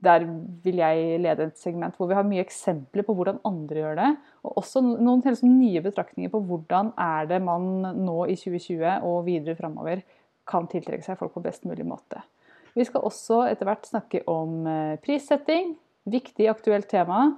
der 0.00 0.24
vil 0.64 0.80
jeg 0.80 1.20
lede 1.20 1.50
et 1.50 1.60
segment 1.60 1.96
hvor 1.98 2.08
vi 2.08 2.16
har 2.16 2.26
mye 2.26 2.42
eksempler 2.44 3.04
på 3.04 3.14
hvordan 3.16 3.42
andre 3.46 3.82
gjør 3.82 3.98
det. 4.00 4.10
Og 4.46 4.62
også 4.62 4.82
noen 4.86 5.24
helt 5.26 5.44
nye 5.44 5.82
betraktninger 5.84 6.32
på 6.32 6.40
hvordan 6.48 6.94
er 7.00 7.28
det 7.30 7.42
man 7.44 7.68
nå 8.00 8.24
i 8.32 8.38
2020 8.40 9.04
og 9.06 9.22
videre 9.28 9.58
framover 9.58 10.04
kan 10.50 10.66
tiltrekke 10.70 11.04
seg 11.04 11.18
folk 11.20 11.34
på 11.36 11.44
best 11.44 11.68
mulig 11.68 11.84
måte. 11.86 12.22
Vi 12.74 12.86
skal 12.86 13.04
også 13.06 13.44
etter 13.50 13.68
hvert 13.68 13.88
snakke 13.88 14.22
om 14.30 14.66
eh, 14.70 14.96
prissetting. 15.04 15.74
Viktig, 16.10 16.48
aktuelt 16.48 16.88
tema. 16.90 17.30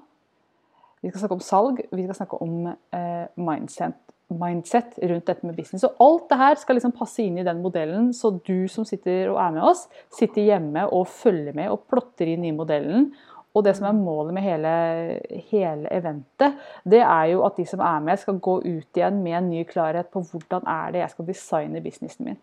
Vi 1.02 1.10
skal 1.10 1.24
snakke 1.24 1.34
om 1.38 1.42
salg, 1.42 1.80
vi 1.90 2.04
skal 2.04 2.18
snakke 2.20 2.38
om 2.44 2.68
eh, 2.70 3.24
mindset, 3.42 3.96
mindset, 4.30 5.00
rundt 5.10 5.26
dette 5.26 5.48
med 5.48 5.56
business. 5.58 5.84
Og 5.88 5.98
alt 6.04 6.28
det 6.30 6.38
her 6.38 6.60
skal 6.60 6.78
liksom 6.78 6.94
passe 6.94 7.24
inn 7.24 7.40
i 7.42 7.46
den 7.46 7.58
modellen, 7.64 8.12
så 8.14 8.30
du 8.36 8.68
som 8.70 8.86
sitter 8.86 9.32
og 9.32 9.40
er 9.42 9.56
med 9.56 9.66
oss, 9.66 9.88
sitter 10.14 10.46
hjemme 10.46 10.86
og 10.94 11.08
følger 11.10 11.56
med 11.58 11.72
og 11.74 11.88
plotter 11.90 12.30
inn 12.30 12.46
i 12.46 12.54
modellen. 12.54 13.10
Og 13.52 13.66
det 13.66 13.74
som 13.76 13.88
er 13.90 13.98
målet 13.98 14.32
med 14.36 14.46
hele, 14.46 14.70
hele 15.50 15.90
eventet, 15.92 16.54
det 16.88 17.02
er 17.02 17.26
jo 17.34 17.42
at 17.44 17.58
de 17.58 17.66
som 17.68 17.82
er 17.84 17.98
med, 18.06 18.20
skal 18.22 18.38
gå 18.40 18.60
ut 18.62 19.00
igjen 19.00 19.18
med 19.24 19.36
en 19.40 19.50
ny 19.50 19.66
klarhet 19.68 20.08
på 20.12 20.22
hvordan 20.30 20.70
er 20.70 20.94
det 20.94 21.02
jeg 21.02 21.16
skal 21.16 21.28
designe 21.28 21.82
businessen 21.84 22.30
min. 22.30 22.38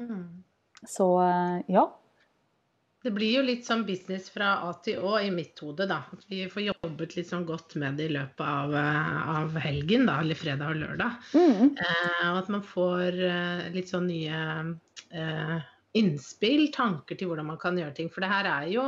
Mm. 0.00 0.24
Så 0.88 1.06
eh, 1.22 1.60
ja, 1.76 1.86
det 3.02 3.10
blir 3.10 3.32
jo 3.34 3.42
litt 3.42 3.66
sånn 3.66 3.82
business 3.86 4.28
fra 4.30 4.52
A 4.62 4.70
til 4.84 5.02
Å 5.02 5.16
i 5.18 5.30
mitt 5.34 5.58
hode, 5.62 5.88
da. 5.90 6.02
At 6.14 6.22
vi 6.30 6.44
får 6.50 6.68
jobbet 6.68 7.16
litt 7.18 7.30
sånn 7.30 7.46
godt 7.48 7.74
med 7.82 7.98
det 7.98 8.06
i 8.06 8.14
løpet 8.14 8.42
av, 8.46 8.74
eh, 8.78 9.16
av 9.34 9.58
helgen, 9.64 10.06
da, 10.06 10.20
eller 10.22 10.38
fredag 10.38 10.70
og 10.70 10.80
lørdag. 10.84 11.16
Mm. 11.34 11.72
Eh, 11.72 12.28
og 12.28 12.38
at 12.44 12.52
man 12.54 12.62
får 12.66 13.18
eh, 13.26 13.64
litt 13.74 13.90
sånn 13.90 14.06
nye 14.10 14.42
eh, 15.10 15.56
innspill, 15.98 16.68
tanker 16.74 17.18
til 17.18 17.32
hvordan 17.32 17.50
man 17.50 17.60
kan 17.62 17.80
gjøre 17.80 17.96
ting. 17.98 18.12
For 18.12 18.24
det 18.24 18.30
her 18.30 18.48
er 18.52 18.70
jo, 18.70 18.86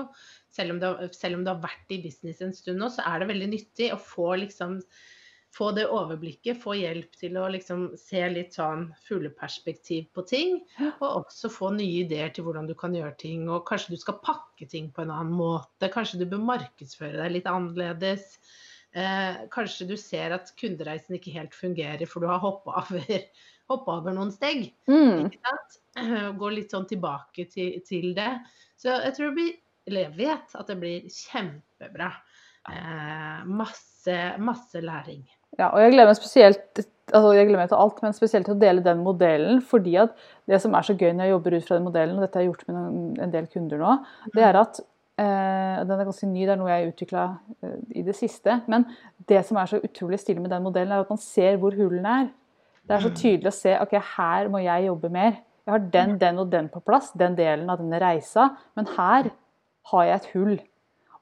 selv 0.55 0.77
om 0.77 0.81
det, 0.83 0.92
selv 1.16 1.40
om 1.40 1.44
du 1.44 1.50
har 1.50 1.64
vært 1.64 1.90
i 1.96 2.00
business 2.05 2.44
en 2.44 2.55
stund 2.55 2.81
nå, 2.81 2.92
så 2.94 3.03
er 3.11 3.20
det 3.20 3.33
veldig 3.33 3.50
nyttig 3.50 3.90
å 3.92 4.00
få 4.00 4.31
liksom 4.44 4.79
få 5.55 5.71
det 5.77 5.87
overblikket, 5.87 6.59
få 6.62 6.75
hjelp 6.81 7.14
til 7.19 7.37
å 7.38 7.47
liksom 7.53 7.87
se 7.99 8.23
litt 8.33 8.57
sånn 8.57 8.88
fugleperspektiv 9.07 10.09
på 10.17 10.25
ting. 10.27 10.57
Og 10.99 11.07
også 11.23 11.51
få 11.53 11.71
nye 11.77 12.03
ideer 12.03 12.33
til 12.35 12.47
hvordan 12.47 12.67
du 12.67 12.75
kan 12.79 12.95
gjøre 12.97 13.14
ting. 13.21 13.47
Og 13.47 13.62
kanskje 13.69 13.95
du 13.95 14.01
skal 14.03 14.19
pakke 14.25 14.67
ting 14.71 14.90
på 14.95 15.05
en 15.05 15.14
annen 15.14 15.35
måte. 15.38 15.90
Kanskje 15.95 16.23
du 16.23 16.29
bør 16.33 16.43
markedsføre 16.49 17.21
deg 17.23 17.37
litt 17.37 17.51
annerledes. 17.51 18.35
Eh, 18.95 19.45
kanskje 19.55 19.88
du 19.90 19.97
ser 19.99 20.35
at 20.37 20.51
kundereisen 20.59 21.17
ikke 21.19 21.35
helt 21.35 21.55
fungerer, 21.55 22.07
for 22.07 22.23
du 22.23 22.31
har 22.31 22.43
hoppa 22.43 22.79
over, 22.83 23.25
over, 23.77 24.11
noen 24.14 24.31
steg. 24.35 24.69
Mm. 24.90 25.31
Gå 26.38 26.51
litt 26.55 26.75
sånn 26.75 26.87
tilbake 26.90 27.47
til, 27.51 27.79
til, 27.87 28.12
det. 28.19 28.33
Så 28.79 28.90
jeg 28.90 29.17
tror 29.17 29.31
det 29.31 29.38
blir, 29.38 29.57
eller 29.90 30.09
jeg 30.09 30.19
vet 30.19 30.59
at 30.59 30.71
det 30.71 30.79
blir 30.83 31.09
kjempebra. 31.11 32.11
Eh, 32.71 33.40
masse, 33.51 34.19
masse 34.38 34.83
læring. 34.83 35.27
Ja, 35.59 35.71
og 35.71 35.81
jeg 35.83 35.95
gleder 35.95 36.11
meg 36.11 36.19
spesielt 36.19 36.85
altså 37.12 37.35
jeg 37.37 37.49
gleder 37.49 37.62
meg 37.62 37.71
til 37.71 37.81
alt, 37.81 38.01
men 38.03 38.17
spesielt 38.17 38.49
til 38.49 38.57
å 38.57 38.61
dele 38.61 38.85
den 38.85 39.03
modellen. 39.05 39.61
fordi 39.62 39.97
at 40.01 40.14
det 40.49 40.61
som 40.62 40.75
er 40.75 40.87
så 40.87 40.97
gøy 40.97 41.12
når 41.12 41.25
jeg 41.25 41.35
jobber 41.35 41.57
ut 41.57 41.67
fra 41.69 41.77
den 41.77 41.87
modellen, 41.87 42.17
og 42.17 42.25
dette 42.25 42.38
har 42.38 42.45
jeg 42.45 42.53
gjort 42.53 42.69
med 42.69 43.23
en 43.25 43.33
del 43.35 43.47
kunder 43.53 43.79
nå, 43.79 43.97
det 44.35 44.45
er 44.45 44.61
at 44.61 44.81
eh, 45.19 45.83
Den 45.85 45.99
er 46.01 46.05
ganske 46.05 46.27
ny, 46.27 46.40
det 46.43 46.55
er 46.55 46.59
noe 46.59 46.71
jeg 46.71 46.85
har 46.85 46.93
utvikla 46.93 47.25
eh, 47.62 47.79
i 48.01 48.03
det 48.03 48.17
siste. 48.17 48.61
Men 48.67 48.87
det 49.29 49.45
som 49.47 49.59
er 49.61 49.71
så 49.71 49.83
utrolig 49.83 50.21
stille 50.21 50.40
med 50.40 50.51
den 50.51 50.62
modellen, 50.64 50.93
er 50.93 51.05
at 51.05 51.12
man 51.12 51.21
ser 51.21 51.59
hvor 51.61 51.75
hullene 51.77 52.21
er. 52.23 52.29
Det 52.85 52.97
er 52.97 53.01
så 53.01 53.11
tydelig 53.17 53.49
å 53.49 53.57
se 53.57 53.79
ok, 53.81 53.95
her 54.17 54.51
må 54.53 54.61
jeg 54.64 54.88
jobbe 54.88 55.09
mer. 55.12 55.40
Jeg 55.64 55.73
har 55.73 55.85
den, 55.95 56.19
den 56.21 56.38
og 56.38 56.51
den 56.53 56.69
på 56.69 56.83
plass, 56.85 57.12
den 57.17 57.37
delen 57.38 57.71
av 57.73 57.81
denne 57.81 58.01
reisa. 58.01 58.51
Men 58.77 58.90
her 58.97 59.31
har 59.90 60.05
jeg 60.09 60.21
et 60.21 60.31
hull. 60.35 60.57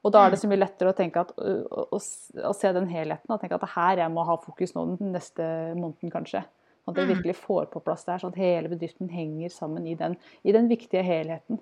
Og 0.03 0.11
da 0.11 0.25
er 0.25 0.33
det 0.33 0.41
så 0.41 0.49
mye 0.51 0.59
lettere 0.59 0.91
å 0.91 0.97
tenke 0.97 1.21
at, 1.23 1.31
å, 1.39 1.87
å, 1.95 1.99
å 1.99 2.53
se 2.57 2.71
den 2.75 2.89
helheten. 2.91 3.31
Og 3.31 3.39
tenke 3.39 3.55
at 3.55 3.63
det 3.63 3.69
er 3.69 3.77
her 3.77 4.01
jeg 4.03 4.11
må 4.11 4.25
ha 4.27 4.35
fokus 4.43 4.75
nå 4.75 4.83
den 4.97 5.13
neste 5.15 5.45
måneden, 5.77 6.11
kanskje. 6.11 6.43
At 6.83 6.97
jeg 6.99 7.07
mm. 7.07 7.11
virkelig 7.13 7.37
får 7.39 7.69
på 7.71 7.79
plass 7.85 8.03
det 8.03 8.11
her, 8.11 8.23
sånn 8.23 8.33
at 8.33 8.41
hele 8.41 8.71
bedriften 8.73 9.11
henger 9.11 9.53
sammen 9.55 9.85
i 9.87 9.95
den, 9.99 10.17
i 10.43 10.55
den 10.55 10.67
viktige 10.71 11.05
helheten. 11.07 11.61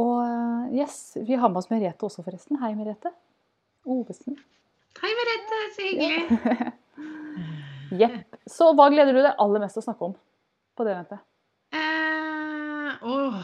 Og 0.00 0.74
yes, 0.74 1.14
vi 1.28 1.38
har 1.38 1.52
med 1.52 1.60
oss 1.60 1.70
Merete 1.70 2.06
også, 2.08 2.24
forresten. 2.26 2.58
Hei, 2.62 2.72
Merete. 2.74 3.12
Ovesen. 3.86 4.38
Hei, 4.98 5.12
Merete. 5.18 5.62
Så 5.76 5.86
hyggelig. 5.86 6.72
Jepp. 8.00 8.38
Så 8.50 8.72
hva 8.74 8.88
gleder 8.90 9.14
du 9.14 9.20
deg 9.20 9.38
aller 9.42 9.62
mest 9.62 9.78
til 9.78 9.84
å 9.84 9.86
snakke 9.86 10.10
om 10.10 10.18
på 10.78 10.86
det 10.86 10.94
eventet? 10.96 11.22
Eh, 11.76 12.92
åh, 13.06 13.40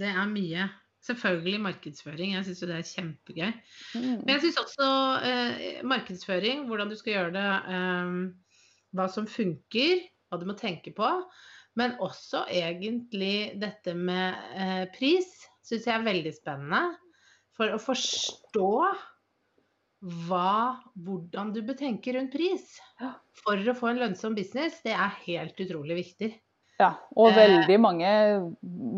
det 0.00 0.12
er 0.12 0.28
mye. 0.28 0.68
Selvfølgelig 1.02 1.60
markedsføring. 1.64 2.36
Jeg 2.36 2.46
syns 2.46 2.62
jo 2.62 2.68
det 2.70 2.76
er 2.78 2.86
kjempegøy. 2.86 3.52
Mm. 3.98 4.18
Men 4.22 4.32
jeg 4.36 4.42
syns 4.44 4.60
også 4.62 4.90
eh, 5.26 5.80
markedsføring, 5.86 6.66
hvordan 6.68 6.92
du 6.92 6.98
skal 6.98 7.16
gjøre 7.16 7.32
det, 7.34 7.46
eh, 7.74 8.60
hva 8.94 9.08
som 9.10 9.26
funker, 9.26 10.04
hva 10.30 10.38
du 10.38 10.46
må 10.46 10.54
tenke 10.58 10.94
på. 10.94 11.08
Men 11.78 11.96
også 12.04 12.44
egentlig 12.52 13.56
dette 13.58 13.96
med 13.98 14.52
eh, 14.54 14.84
pris 14.94 15.32
syns 15.66 15.88
jeg 15.88 15.96
er 15.96 16.06
veldig 16.06 16.34
spennende. 16.36 16.84
For 17.56 17.74
å 17.74 17.80
forstå 17.82 18.70
hva, 20.26 20.78
hvordan 21.04 21.52
du 21.54 21.60
betenker 21.66 22.16
rundt 22.16 22.32
pris 22.34 22.72
for 23.42 23.58
å 23.70 23.74
få 23.78 23.92
en 23.92 24.00
lønnsom 24.02 24.34
business, 24.38 24.80
det 24.86 24.94
er 24.96 25.20
helt 25.26 25.60
utrolig 25.62 25.98
viktig. 26.00 26.32
Ja, 26.82 26.90
og 27.14 27.30
eh, 27.30 27.38
veldig 27.38 27.78
mange 27.80 28.12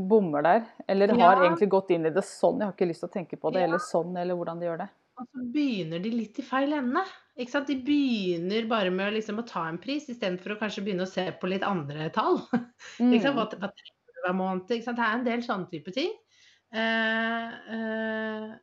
bommer 0.08 0.44
der. 0.46 0.66
Eller 0.88 1.12
har 1.12 1.38
ja. 1.38 1.48
egentlig 1.48 1.68
gått 1.74 1.92
inn 1.94 2.08
i 2.08 2.12
det 2.14 2.24
sånn, 2.26 2.62
jeg 2.62 2.70
har 2.70 2.76
ikke 2.76 2.88
lyst 2.88 3.04
til 3.04 3.10
å 3.10 3.16
tenke 3.18 3.40
på 3.40 3.52
det, 3.52 3.64
ja. 3.64 3.68
eller 3.68 3.82
sånn, 3.84 4.16
eller 4.20 4.38
hvordan 4.38 4.62
de 4.62 4.70
gjør 4.70 4.80
det. 4.84 4.90
Og 5.14 5.28
så 5.30 5.44
begynner 5.54 6.02
de 6.02 6.10
litt 6.10 6.40
i 6.40 6.46
feil 6.46 6.74
ende. 6.74 7.04
Ikke 7.38 7.52
sant? 7.52 7.70
De 7.70 7.76
begynner 7.86 8.66
bare 8.70 8.90
med 8.94 9.14
liksom, 9.14 9.38
å 9.42 9.46
ta 9.46 9.66
en 9.68 9.78
pris, 9.82 10.08
istedenfor 10.10 10.54
å 10.54 10.58
kanskje 10.62 10.84
begynne 10.86 11.06
å 11.06 11.10
se 11.10 11.26
på 11.38 11.50
litt 11.50 11.66
andre 11.66 12.08
tall. 12.14 12.40
Mm. 12.98 13.12
Ikke 13.14 13.24
sant? 13.28 13.38
Hva, 13.38 13.46
hva 13.52 13.70
trenger 13.70 14.14
du 14.14 14.26
hver 14.26 14.36
måned? 14.38 14.70
Ikke 14.70 14.88
sant? 14.88 14.98
Det 14.98 15.06
er 15.06 15.18
en 15.18 15.26
del 15.28 15.44
sånne 15.46 15.70
type 15.70 15.94
ting. 15.94 16.12
Eh, 16.74 17.58
eh, 17.76 18.54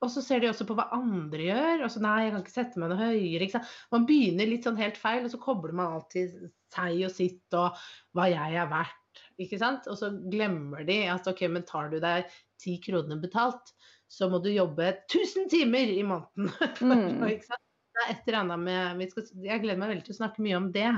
og 0.00 0.08
så 0.12 0.22
ser 0.24 0.40
de 0.40 0.48
også 0.48 0.64
på 0.68 0.76
hva 0.78 0.88
andre 0.96 1.50
gjør. 1.50 1.84
og 1.84 1.92
så 1.92 2.00
Nei, 2.04 2.16
jeg 2.24 2.34
kan 2.34 2.44
ikke 2.44 2.54
sette 2.54 2.80
meg 2.80 2.92
noe 2.92 3.00
høyere. 3.02 3.44
Ikke 3.44 3.58
sant? 3.58 3.74
Man 3.92 4.08
begynner 4.08 4.48
litt 4.48 4.68
sånn 4.68 4.80
helt 4.80 5.00
feil, 5.00 5.26
og 5.26 5.34
så 5.34 5.40
kobler 5.42 5.76
man 5.76 5.98
alltid 5.98 6.48
seg 6.74 7.04
og 7.06 7.14
sitt 7.14 7.56
og 7.58 7.78
hva 8.16 8.28
jeg 8.30 8.58
er 8.60 8.70
verdt. 8.70 9.24
Ikke 9.40 9.58
sant? 9.60 9.88
Og 9.90 9.98
så 9.98 10.12
glemmer 10.32 10.84
de 10.88 11.02
at 11.10 11.26
ok, 11.30 11.46
men 11.52 11.66
tar 11.68 11.90
du 11.92 11.98
deg 12.02 12.28
ti 12.60 12.76
kroner 12.82 13.20
betalt, 13.22 13.72
så 14.10 14.28
må 14.30 14.40
du 14.42 14.50
jobbe 14.52 14.90
1000 15.06 15.50
timer 15.52 15.90
i 15.94 16.04
måneden. 16.06 16.52
Mm. 16.80 17.26
ikke 17.28 17.48
sant? 17.48 17.66
Med 18.00 19.10
skal, 19.10 19.26
Jeg 19.44 19.60
gleder 19.60 19.80
meg 19.80 19.90
veldig 19.90 20.04
til 20.06 20.14
å 20.14 20.20
snakke 20.22 20.44
mye 20.44 20.56
om 20.56 20.70
det. 20.72 20.88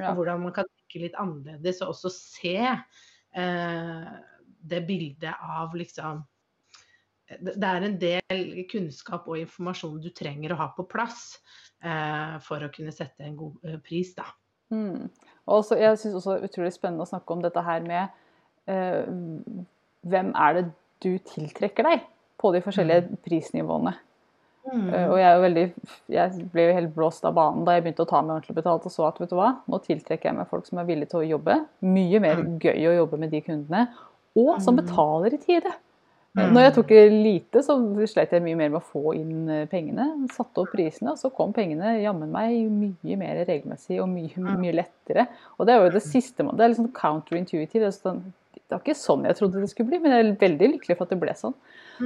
Ja. 0.00 0.10
Og 0.10 0.18
hvordan 0.18 0.42
man 0.42 0.52
kan 0.52 0.68
tenke 0.68 1.06
litt 1.06 1.16
annerledes, 1.16 1.80
og 1.80 1.94
også 1.94 2.10
se 2.12 2.56
eh, 2.66 4.10
det 4.60 4.82
bildet 4.88 5.32
av 5.32 5.72
liksom 5.78 6.20
det 7.30 7.54
det 7.62 7.68
er 7.68 7.86
en 7.86 7.98
del 8.00 8.64
kunnskap 8.70 9.28
og 9.30 9.38
informasjon 9.38 10.00
du 10.02 10.10
trenger 10.14 10.54
å 10.54 10.58
ha 10.58 10.68
på 10.74 10.86
plass 10.90 11.36
eh, 11.84 12.36
for 12.42 12.66
å 12.66 12.70
kunne 12.74 12.94
sette 12.94 13.22
en 13.26 13.36
god 13.38 13.68
eh, 13.68 13.78
pris, 13.84 14.10
da. 14.16 14.26
Mm. 14.70 15.08
Og 15.46 15.56
også, 15.62 15.76
jeg 15.80 15.98
syns 15.98 16.14
også 16.20 16.36
det 16.36 16.42
er 16.44 16.48
utrolig 16.50 16.72
spennende 16.72 17.02
å 17.06 17.10
snakke 17.10 17.34
om 17.34 17.42
dette 17.42 17.62
her 17.66 17.80
med 17.82 18.08
eh, 18.70 19.06
hvem 20.06 20.30
er 20.36 20.54
det 20.60 20.64
du 21.02 21.10
tiltrekker 21.18 21.86
deg 21.88 22.04
på 22.40 22.52
de 22.54 22.60
forskjellige 22.64 23.18
prisnivåene. 23.24 23.94
Eh, 24.70 25.06
og 25.08 25.16
jeg, 25.18 25.24
er 25.26 25.34
jo 25.34 25.42
veldig, 25.42 25.64
jeg 26.12 26.46
ble 26.52 26.66
jo 26.68 26.74
helt 26.76 26.92
blåst 26.94 27.24
av 27.24 27.34
banen 27.34 27.64
da 27.66 27.74
jeg 27.74 27.82
begynte 27.86 28.04
å 28.04 28.08
ta 28.10 28.20
meg 28.22 28.36
ordentlig 28.36 28.58
betalt 28.60 28.84
og 28.86 28.92
så 28.92 29.06
at 29.08 29.18
vet 29.20 29.30
du 29.32 29.36
hva, 29.38 29.54
nå 29.66 29.80
tiltrekker 29.82 30.28
jeg 30.30 30.36
meg 30.36 30.48
folk 30.52 30.68
som 30.68 30.78
er 30.78 30.88
villige 30.88 31.10
til 31.14 31.22
å 31.22 31.28
jobbe. 31.34 31.56
Mye 31.82 32.20
mer 32.22 32.36
Mm. 32.44 32.58
gøy 32.60 32.86
å 32.90 32.96
jobbe 33.00 33.18
med 33.18 33.30
de 33.32 33.40
kundene, 33.40 33.88
og 34.36 34.60
som 34.62 34.76
Mm. 34.76 34.84
betaler 34.84 35.34
i 35.34 35.38
tide. 35.38 35.72
Mm. 36.36 36.52
Når 36.54 36.62
jeg 36.62 36.74
tok 36.76 36.90
lite, 37.10 37.58
så 37.66 37.74
slet 38.06 38.30
jeg 38.36 38.42
mye 38.44 38.54
mer 38.56 38.68
med 38.70 38.78
å 38.78 38.84
få 38.86 39.14
inn 39.18 39.48
eh, 39.50 39.64
pengene. 39.66 40.04
Satte 40.30 40.62
opp 40.62 40.70
prisene, 40.70 41.10
og 41.10 41.18
så 41.18 41.30
kom 41.34 41.50
pengene 41.52 41.96
jammen 42.04 42.30
meg 42.30 42.68
mye 42.70 43.16
mer 43.18 43.40
regelmessig 43.48 43.98
og 44.00 44.08
mye, 44.12 44.30
Mm. 44.36 44.60
mye 44.62 44.72
lettere. 44.78 45.26
Og 45.58 45.66
det 45.66 45.74
er 45.74 45.82
jo 45.82 45.90
det 45.90 46.02
siste 46.06 46.44
man 46.46 46.56
Det 46.56 46.64
er 46.64 46.68
litt 46.68 46.78
sånn 46.78 46.92
counterintuitive. 46.92 47.82
Det 47.82 47.90
er 47.90 47.98
sånn, 47.98 48.22
det 48.54 48.70
var 48.70 48.78
ikke 48.84 48.94
sånn 48.94 49.24
jeg 49.26 49.36
trodde 49.40 49.60
det 49.60 49.70
skulle 49.70 49.88
bli, 49.90 49.98
men 49.98 50.12
jeg 50.12 50.26
er 50.26 50.36
veldig 50.48 50.68
lykkelig 50.76 50.96
for 50.96 51.02
at 51.04 51.10
det 51.10 51.20
ble 51.20 51.34
sånn. 51.34 51.54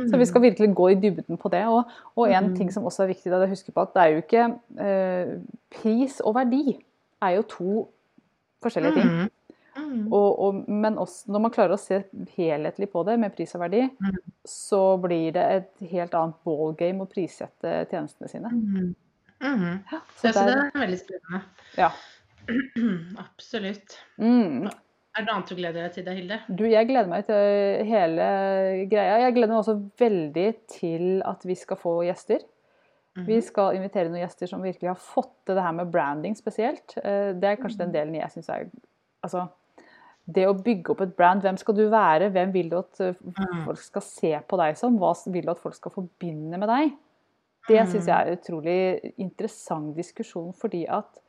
Så 0.09 0.17
vi 0.19 0.25
skal 0.25 0.41
virkelig 0.43 0.75
gå 0.75 0.91
i 0.91 0.95
dybden 0.99 1.37
på 1.39 1.51
det. 1.51 1.67
Og, 1.69 1.85
og 2.17 2.27
en 2.29 2.49
Mm. 2.49 2.57
ting 2.57 2.71
som 2.73 2.83
også 2.85 3.05
er 3.05 3.13
viktig 3.13 3.25
det 3.31 3.33
er 3.35 3.47
å 3.47 3.51
huske 3.53 3.73
på 3.73 3.83
at 3.83 3.93
det 3.95 4.03
er 4.03 4.11
jo 4.15 4.23
ikke 4.25 4.59
eh, 4.81 5.37
Pris 5.71 6.21
og 6.25 6.35
verdi 6.35 6.79
er 7.23 7.37
jo 7.37 7.43
to 7.43 7.89
forskjellige 8.65 8.95
ting. 8.95 9.31
Mm. 9.95 10.01
Mm. 10.05 10.13
Og, 10.13 10.39
og, 10.47 10.61
men 10.69 10.99
også, 10.99 11.31
når 11.31 11.43
man 11.45 11.53
klarer 11.55 11.75
å 11.77 11.81
se 11.81 12.01
helhetlig 12.37 12.89
på 12.93 13.05
det 13.07 13.15
med 13.23 13.35
pris 13.37 13.55
og 13.55 13.61
verdi, 13.65 13.85
Mm. 14.01 14.17
så 14.45 14.83
blir 15.01 15.33
det 15.37 15.45
et 15.59 15.89
helt 15.93 16.15
annet 16.19 16.41
ballgame 16.45 17.05
å 17.07 17.11
prissette 17.11 17.77
tjenestene 17.91 18.29
sine. 18.33 18.51
Mm. 18.51 18.95
Mm. 19.45 19.79
Ja, 19.93 20.01
Så, 20.17 20.29
så 20.29 20.33
så 20.33 20.45
det 20.49 20.57
er 20.59 20.81
veldig 20.87 20.99
spennende. 21.03 21.43
ja. 21.79 21.91
Absolutt. 23.25 23.99
Mm. 24.21 24.67
Er 25.15 25.23
det 25.23 25.29
noe 25.29 25.37
annet 25.37 25.51
du 25.53 25.55
gleder 25.59 25.85
deg 25.87 25.93
til 25.95 26.05
da, 26.09 26.15
Hilde? 26.17 26.39
Du, 26.59 26.65
jeg 26.67 26.89
gleder 26.89 27.09
meg 27.11 27.27
til 27.29 27.85
hele 27.87 28.25
greia. 28.91 29.21
Jeg 29.23 29.37
gleder 29.37 29.53
meg 29.55 29.61
også 29.63 29.77
veldig 30.03 30.49
til 30.75 31.07
at 31.25 31.45
vi 31.47 31.55
skal 31.59 31.79
få 31.81 31.93
gjester. 32.09 32.43
Mhm. 33.15 33.27
Vi 33.29 33.37
skal 33.47 33.77
invitere 33.79 34.11
noen 34.11 34.25
gjester 34.25 34.51
som 34.51 34.65
virkelig 34.65 34.91
har 34.91 34.99
fått 34.99 35.31
til 35.47 35.55
det 35.55 35.63
her 35.63 35.77
med 35.77 35.93
branding 35.95 36.35
spesielt. 36.35 36.97
Eh, 36.99 37.31
Det 37.39 37.45
er 37.53 37.61
kanskje 37.63 37.85
den 37.85 37.93
delen 37.95 38.15
jeg 38.19 38.31
syns 38.35 38.49
er 38.51 38.67
Altså, 39.25 39.47
det 40.27 40.47
å 40.49 40.55
bygge 40.57 40.91
opp 40.91 41.01
et 41.05 41.17
brand, 41.17 41.43
hvem 41.43 41.57
skal 41.61 41.75
du 41.77 41.89
være? 41.91 42.31
Hvem 42.33 42.53
vil 42.53 42.71
du 42.71 42.79
at 42.79 43.01
eh, 43.01 43.15
Mm. 43.23 43.65
folk 43.67 43.79
skal 43.79 44.03
se 44.03 44.41
på 44.49 44.57
deg 44.57 44.77
som? 44.77 44.97
Hva 44.99 45.13
vil 45.33 45.45
du 45.45 45.51
at 45.51 45.59
folk 45.59 45.75
skal 45.75 45.91
forbinde 45.93 46.59
med 46.59 46.69
deg? 46.69 46.93
Det 47.69 47.87
syns 47.89 48.07
jeg 48.07 48.15
er 48.15 48.27
en 48.31 48.39
utrolig 48.39 49.13
interessant 49.19 49.95
diskusjon, 49.97 50.53
fordi 50.55 50.87
at 50.89 51.21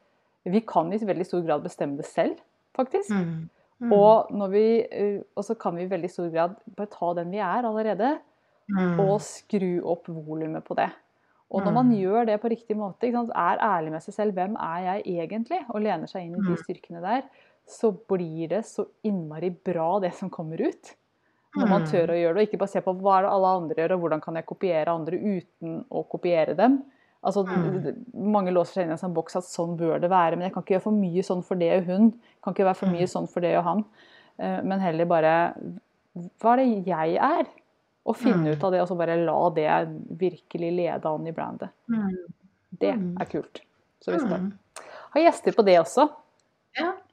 vi 0.45 0.59
kan 0.61 0.91
i 0.93 0.97
veldig 0.97 1.25
stor 1.25 1.41
grad 1.45 1.63
bestemme 1.63 1.97
det 1.97 2.05
selv, 2.05 2.37
faktisk. 2.75 3.09
Mm. 3.09 3.49
Mm. 3.81 3.91
Og, 3.91 4.31
når 4.31 4.47
vi, 4.51 4.65
eh, 4.91 5.21
og 5.35 5.43
så 5.43 5.55
kan 5.59 5.75
vi 5.75 5.83
i 5.83 5.89
veldig 5.89 6.09
stor 6.09 6.29
grad 6.31 6.55
bare 6.75 6.87
ta 6.91 7.13
den 7.13 7.31
vi 7.31 7.37
er 7.37 7.63
allerede, 7.63 8.19
Mm. 8.67 8.99
og 8.99 9.19
skru 9.21 9.79
opp 9.85 10.07
volumet 10.07 10.63
på 10.65 10.75
det. 10.75 10.89
Og 11.51 11.61
når 11.63 11.71
man 11.73 11.85
Mm. 11.85 11.95
gjør 12.01 12.25
det 12.25 12.41
på 12.41 12.49
riktig 12.49 12.75
måte, 12.75 13.11
sant, 13.11 13.29
er 13.35 13.57
ærlig 13.61 13.91
med 13.91 14.01
seg 14.01 14.13
selv, 14.13 14.33
hvem 14.33 14.55
er 14.59 14.79
jeg 14.81 15.03
egentlig, 15.05 15.59
og 15.69 15.81
lener 15.81 16.07
seg 16.07 16.23
inn 16.23 16.33
i 16.33 16.41
de 16.41 16.55
Mm. 16.55 16.63
styrkene 16.63 17.01
der, 17.01 17.21
så 17.67 17.91
blir 18.07 18.47
det 18.49 18.63
så 18.65 18.85
innmari 19.03 19.49
bra 19.63 19.99
det 19.99 20.13
som 20.13 20.29
kommer 20.29 20.61
ut. 20.61 20.95
Når 21.57 21.69
man 21.69 21.81
Mm. 21.83 21.87
tør 21.91 22.07
å 22.11 22.19
gjøre 22.19 22.33
det, 22.35 22.41
og 22.41 22.47
ikke 22.53 22.59
bare 22.59 22.67
se 22.69 22.81
på 22.81 22.93
hva 23.01 23.23
alle 23.31 23.47
andre 23.47 23.75
gjør, 23.75 23.91
og 23.95 24.01
hvordan 24.01 24.21
kan 24.21 24.35
jeg 24.35 24.45
kopiere 24.45 24.87
andre 24.91 25.17
uten 25.17 25.85
å 25.89 26.03
kopiere 26.09 26.55
dem. 26.55 26.83
Altså, 27.23 27.43
Mm. 27.47 28.03
Mange 28.13 28.51
låser 28.51 28.73
seg 28.73 28.83
inn 28.83 28.89
i 28.89 28.91
en 28.91 28.97
sånn 28.97 29.13
boks 29.15 29.35
at 29.37 29.43
sånn 29.43 29.77
bør 29.77 29.99
det 30.01 30.09
være, 30.09 30.31
men 30.37 30.41
jeg 30.41 30.53
kan 30.53 30.63
ikke 30.63 30.75
gjøre 30.75 30.83
for 30.83 30.91
mye 30.91 31.23
sånn 31.23 31.43
for 31.43 31.55
det 31.55 31.71
og 31.79 31.85
hun. 31.85 32.11
Kan 32.43 32.53
ikke 32.53 32.65
være 32.65 32.75
for 32.75 32.85
mye 32.87 33.01
Mm. 33.07 33.13
sånn 33.15 33.29
for 33.29 33.39
det 33.39 33.57
og 33.57 33.63
han. 33.63 33.85
Eh, 34.37 34.61
Men 34.63 34.79
heller 34.79 35.05
bare 35.05 35.53
Hva 36.39 36.53
er 36.53 36.57
det 36.57 36.85
jeg 36.85 37.15
er? 37.17 37.45
Og 38.05 38.15
finne 38.15 38.51
ut 38.55 38.63
av 38.63 38.71
det, 38.71 38.79
og 38.81 38.87
så 38.87 38.95
bare 38.97 39.17
la 39.25 39.49
det 39.49 40.17
virkelig 40.17 40.75
lede 40.75 41.05
an 41.05 41.25
i 41.27 41.31
brandet. 41.31 41.69
Det 42.77 42.93
er 42.93 43.25
kult. 43.25 43.61
Så 44.01 44.11
vi 44.11 44.19
skal 44.19 44.51
ha 45.13 45.19
gjester 45.21 45.51
på 45.55 45.65
det 45.65 45.79
også. 45.79 46.09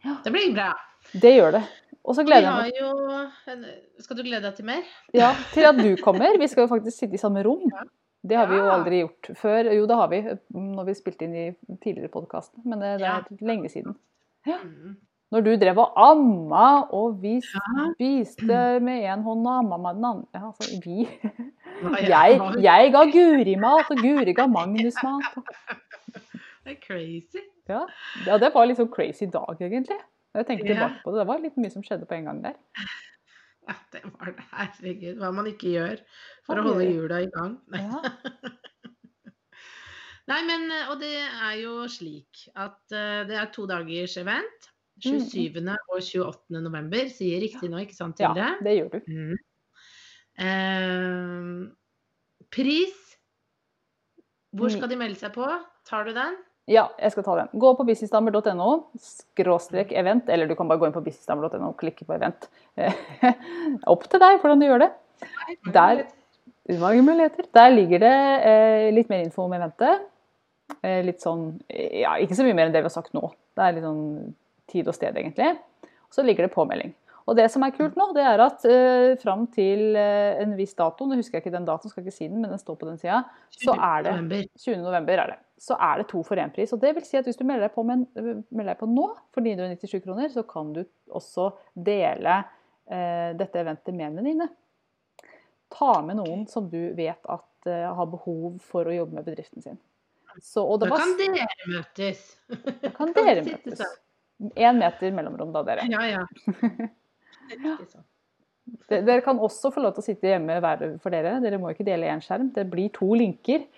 Ja, 0.05 0.17
det 0.25 0.33
blir 0.35 0.55
bra. 0.57 0.73
Det 1.13 1.33
gjør 1.37 1.53
det. 1.59 1.63
Og 2.03 2.17
så 2.19 2.25
gleder 2.27 2.49
jeg 2.49 2.83
meg. 2.83 3.73
Skal 4.03 4.17
du 4.19 4.23
glede 4.27 4.43
deg 4.49 4.57
til 4.59 4.67
mer? 4.67 4.83
ja, 5.15 5.33
til 5.55 5.67
at 5.69 5.77
du 5.79 5.91
kommer. 6.03 6.39
Vi 6.41 6.49
skal 6.51 6.65
jo 6.67 6.71
faktisk 6.73 6.99
sitte 7.05 7.15
i 7.15 7.21
samme 7.23 7.43
rom. 7.47 7.63
Ja. 7.71 7.85
Det 8.23 8.37
har 8.39 8.47
vi 8.51 8.55
jo 8.59 8.67
aldri 8.71 8.99
gjort 9.03 9.31
før. 9.39 9.69
Jo, 9.75 9.87
det 9.91 9.97
har 9.99 10.09
vi 10.11 10.21
når 10.55 10.85
vi 10.87 10.95
spilte 10.95 11.25
inn 11.27 11.35
i 11.35 11.47
tidligere 11.83 12.11
podkaster, 12.11 12.59
men 12.65 12.79
det, 12.83 12.93
det 13.01 13.07
Ja. 13.09 13.17
er 13.19 13.47
lenge 13.47 13.69
siden. 13.71 13.97
Ja. 14.47 14.59
Mm. 14.63 14.97
Når 15.33 15.41
du 15.47 15.51
drev 15.57 15.79
og 15.79 15.93
amma, 15.97 16.85
og 16.93 17.23
vi 17.23 17.39
Ja. 17.41 17.87
spiste 17.95 18.81
med 18.83 19.03
én 19.07 19.23
hånd 19.23 19.47
og 19.47 19.59
amma 19.59 19.77
med 19.79 19.95
den 19.97 20.05
andre 20.05 20.27
Ja, 20.35 20.47
altså, 20.51 20.81
vi 20.85 21.09
jeg, 22.07 22.41
jeg 22.63 22.93
ga 22.93 23.05
Guri 23.11 23.57
mat, 23.57 23.91
og 23.91 23.97
Guri 23.99 24.33
ga 24.35 24.47
Magnus 24.47 24.95
mat. 25.03 25.23
Det 26.65 26.77
er 26.77 26.81
crazy. 26.87 27.43
Ja, 27.71 27.85
ja, 28.27 28.39
det 28.43 28.51
var 28.55 28.67
litt 28.67 28.81
sånn 28.81 28.91
crazy 28.93 29.29
dag, 29.31 29.61
egentlig. 29.61 29.99
Når 30.33 30.43
jeg 30.43 30.49
tenker 30.49 30.67
tilbake 30.73 31.03
på 31.05 31.13
det. 31.13 31.21
Det 31.23 31.29
var 31.29 31.43
litt 31.45 31.57
mye 31.61 31.71
som 31.71 31.85
skjedde 31.87 32.09
på 32.09 32.17
en 32.17 32.25
gang 32.31 32.41
der. 32.43 32.57
Ja, 33.69 33.75
det 33.95 34.01
var 34.09 34.33
det. 34.33 34.45
Herregud, 34.51 35.19
hva 35.21 35.29
man 35.37 35.47
ikke 35.47 35.71
gjør 35.77 36.01
for 36.47 36.59
Hva 36.59 36.65
å 36.65 36.73
holde 36.73 36.89
hjula 36.89 37.21
i 37.23 37.29
gang. 37.31 37.53
Nei. 37.71 37.83
Ja. 37.85 38.01
Nei, 40.31 40.39
men 40.47 40.69
Og 40.91 41.01
det 41.03 41.15
er 41.19 41.57
jo 41.61 41.83
slik 41.91 42.45
at 42.55 42.79
uh, 42.95 43.23
det 43.29 43.37
er 43.39 43.49
to 43.55 43.67
dagers 43.71 44.17
event. 44.21 44.69
Mm, 45.03 45.19
27. 45.27 45.63
og 45.91 46.03
28. 46.03 46.61
november. 46.63 47.09
Sier 47.11 47.41
riktig 47.43 47.71
nå, 47.73 47.81
ikke 47.83 47.97
sant, 47.97 48.21
ja, 48.23 48.33
det 48.63 48.75
gjør 48.77 48.91
du. 48.93 48.99
Mm. 49.11 49.39
Uh, 50.39 51.71
pris. 52.53 52.99
Hvor 54.53 54.69
Mm. 54.69 54.77
skal 54.77 54.91
de 54.91 54.97
melde 55.01 55.19
seg 55.19 55.33
på? 55.35 55.47
Tar 55.89 56.05
du 56.05 56.13
den? 56.17 56.37
Ja, 56.71 56.87
jeg 57.01 57.11
skal 57.11 57.25
ta 57.27 57.35
den. 57.41 57.49
Gå 57.59 57.73
på 57.75 57.85
businessdamer.no, 57.89 58.69
skråstrek 59.03 59.91
event, 59.99 60.29
eller 60.31 60.47
du 60.47 60.55
kan 60.59 60.69
bare 60.71 60.79
gå 60.79 60.87
inn 60.87 60.95
på 60.95 61.03
businessdamer.no 61.03 61.73
og 61.73 61.79
klikke 61.81 62.07
på 62.07 62.15
event. 62.15 62.47
Opp 63.93 64.07
til 64.07 64.23
deg 64.23 64.39
hvordan 64.39 64.63
du 64.63 64.69
gjør 64.69 64.85
det. 64.85 64.93
Der-. 65.75 66.05
Der 67.59 67.75
ligger 67.75 68.05
det 68.05 68.15
eh, 68.47 68.89
litt 68.95 69.11
mer 69.11 69.25
info 69.25 69.49
om 69.49 69.57
eventet. 69.57 70.07
Eh, 70.81 71.03
litt 71.05 71.21
sånn 71.21 71.49
Ja, 71.69 72.15
ikke 72.23 72.39
så 72.39 72.47
mye 72.47 72.55
mer 72.57 72.69
enn 72.69 72.75
det 72.75 72.85
vi 72.85 72.91
har 72.91 72.95
sagt 72.95 73.15
nå. 73.17 73.27
Det 73.59 73.67
er 73.67 73.77
litt 73.77 73.87
sånn 73.87 74.05
tid 74.71 74.89
og 74.89 74.97
sted, 74.97 75.19
egentlig. 75.19 75.57
Og 75.83 76.15
så 76.15 76.25
ligger 76.25 76.47
det 76.47 76.55
påmelding. 76.55 76.95
Og 77.27 77.37
det 77.39 77.49
som 77.53 77.63
er 77.63 77.75
kult 77.75 77.99
nå, 77.99 78.09
det 78.17 78.23
er 78.27 78.43
at 78.43 78.65
eh, 78.67 79.13
fram 79.23 79.47
til 79.55 79.97
eh, 79.99 80.39
en 80.43 80.55
viss 80.59 80.75
dato, 80.79 81.07
nå 81.07 81.19
husker 81.19 81.39
jeg 81.39 81.45
ikke 81.45 81.55
den 81.55 81.67
datoen, 81.67 81.93
skal 81.93 82.07
ikke 82.07 82.15
si 82.15 82.27
den, 82.27 82.41
men 82.43 82.51
den 82.55 82.63
står 82.63 82.79
på 82.79 82.89
den 82.89 82.99
sida, 83.03 83.23
så 83.55 83.77
er 83.77 84.07
det 84.07 84.15
November. 84.17 84.47
20. 84.65 84.81
november 84.83 85.23
er 85.25 85.35
det. 85.35 85.39
Så 85.63 85.77
er 85.79 86.01
det 86.01 86.09
to 86.11 86.25
for 86.27 86.41
én-pris. 86.43 86.73
Og 86.75 86.81
det 86.83 86.91
vil 86.97 87.05
si 87.07 87.19
at 87.21 87.29
hvis 87.29 87.39
du 87.39 87.45
melder 87.47 87.69
deg 87.69 87.77
på, 87.77 87.85
med 87.87 88.09
melder 88.51 88.73
deg 88.73 88.81
på 88.81 88.89
nå 88.91 89.07
for 89.35 89.47
997 89.47 90.01
kroner, 90.03 90.33
så 90.33 90.43
kan 90.49 90.73
du 90.75 90.83
også 91.15 91.53
dele 91.79 92.41
eh, 92.91 93.31
dette 93.39 93.63
eventet 93.63 93.95
med 93.95 94.09
en 94.09 94.19
venninne. 94.19 94.49
Ta 95.73 95.95
med 96.05 96.19
noen 96.19 96.45
som 96.51 96.67
du 96.73 96.81
vet 96.99 97.31
at 97.31 97.71
eh, 97.71 97.87
har 97.95 98.11
behov 98.11 98.59
for 98.67 98.91
å 98.91 98.97
jobbe 98.97 99.21
med 99.21 99.29
bedriften 99.29 99.63
sin. 99.63 99.79
Så, 100.41 100.65
Da 100.81 100.89
var, 100.89 100.99
kan 101.05 101.15
dere 101.21 101.47
møtes. 101.69 102.25
da 102.83 102.91
kan 102.97 103.13
dere 103.15 103.45
møtes. 103.47 103.85
Én 104.59 104.81
meter 104.81 105.15
mellomrom, 105.15 105.53
da, 105.55 105.63
dere. 105.69 105.87
Ja, 105.93 106.03
ja. 106.09 106.27
ja. 107.69 107.77
Dere 108.91 109.21
kan 109.23 109.39
også 109.43 109.71
få 109.75 109.83
lov 109.85 109.95
til 109.95 110.03
å 110.03 110.07
sitte 110.07 110.31
hjemme 110.31 110.59
hver 110.63 110.97
for 111.03 111.15
dere. 111.15 111.37
Dere 111.45 111.61
må 111.63 111.71
ikke 111.71 111.87
dele 111.87 112.11
én 112.11 112.23
skjerm. 112.25 112.51
Det 112.55 112.65
blir 112.73 112.91
to 112.97 113.13
linker. 113.19 113.69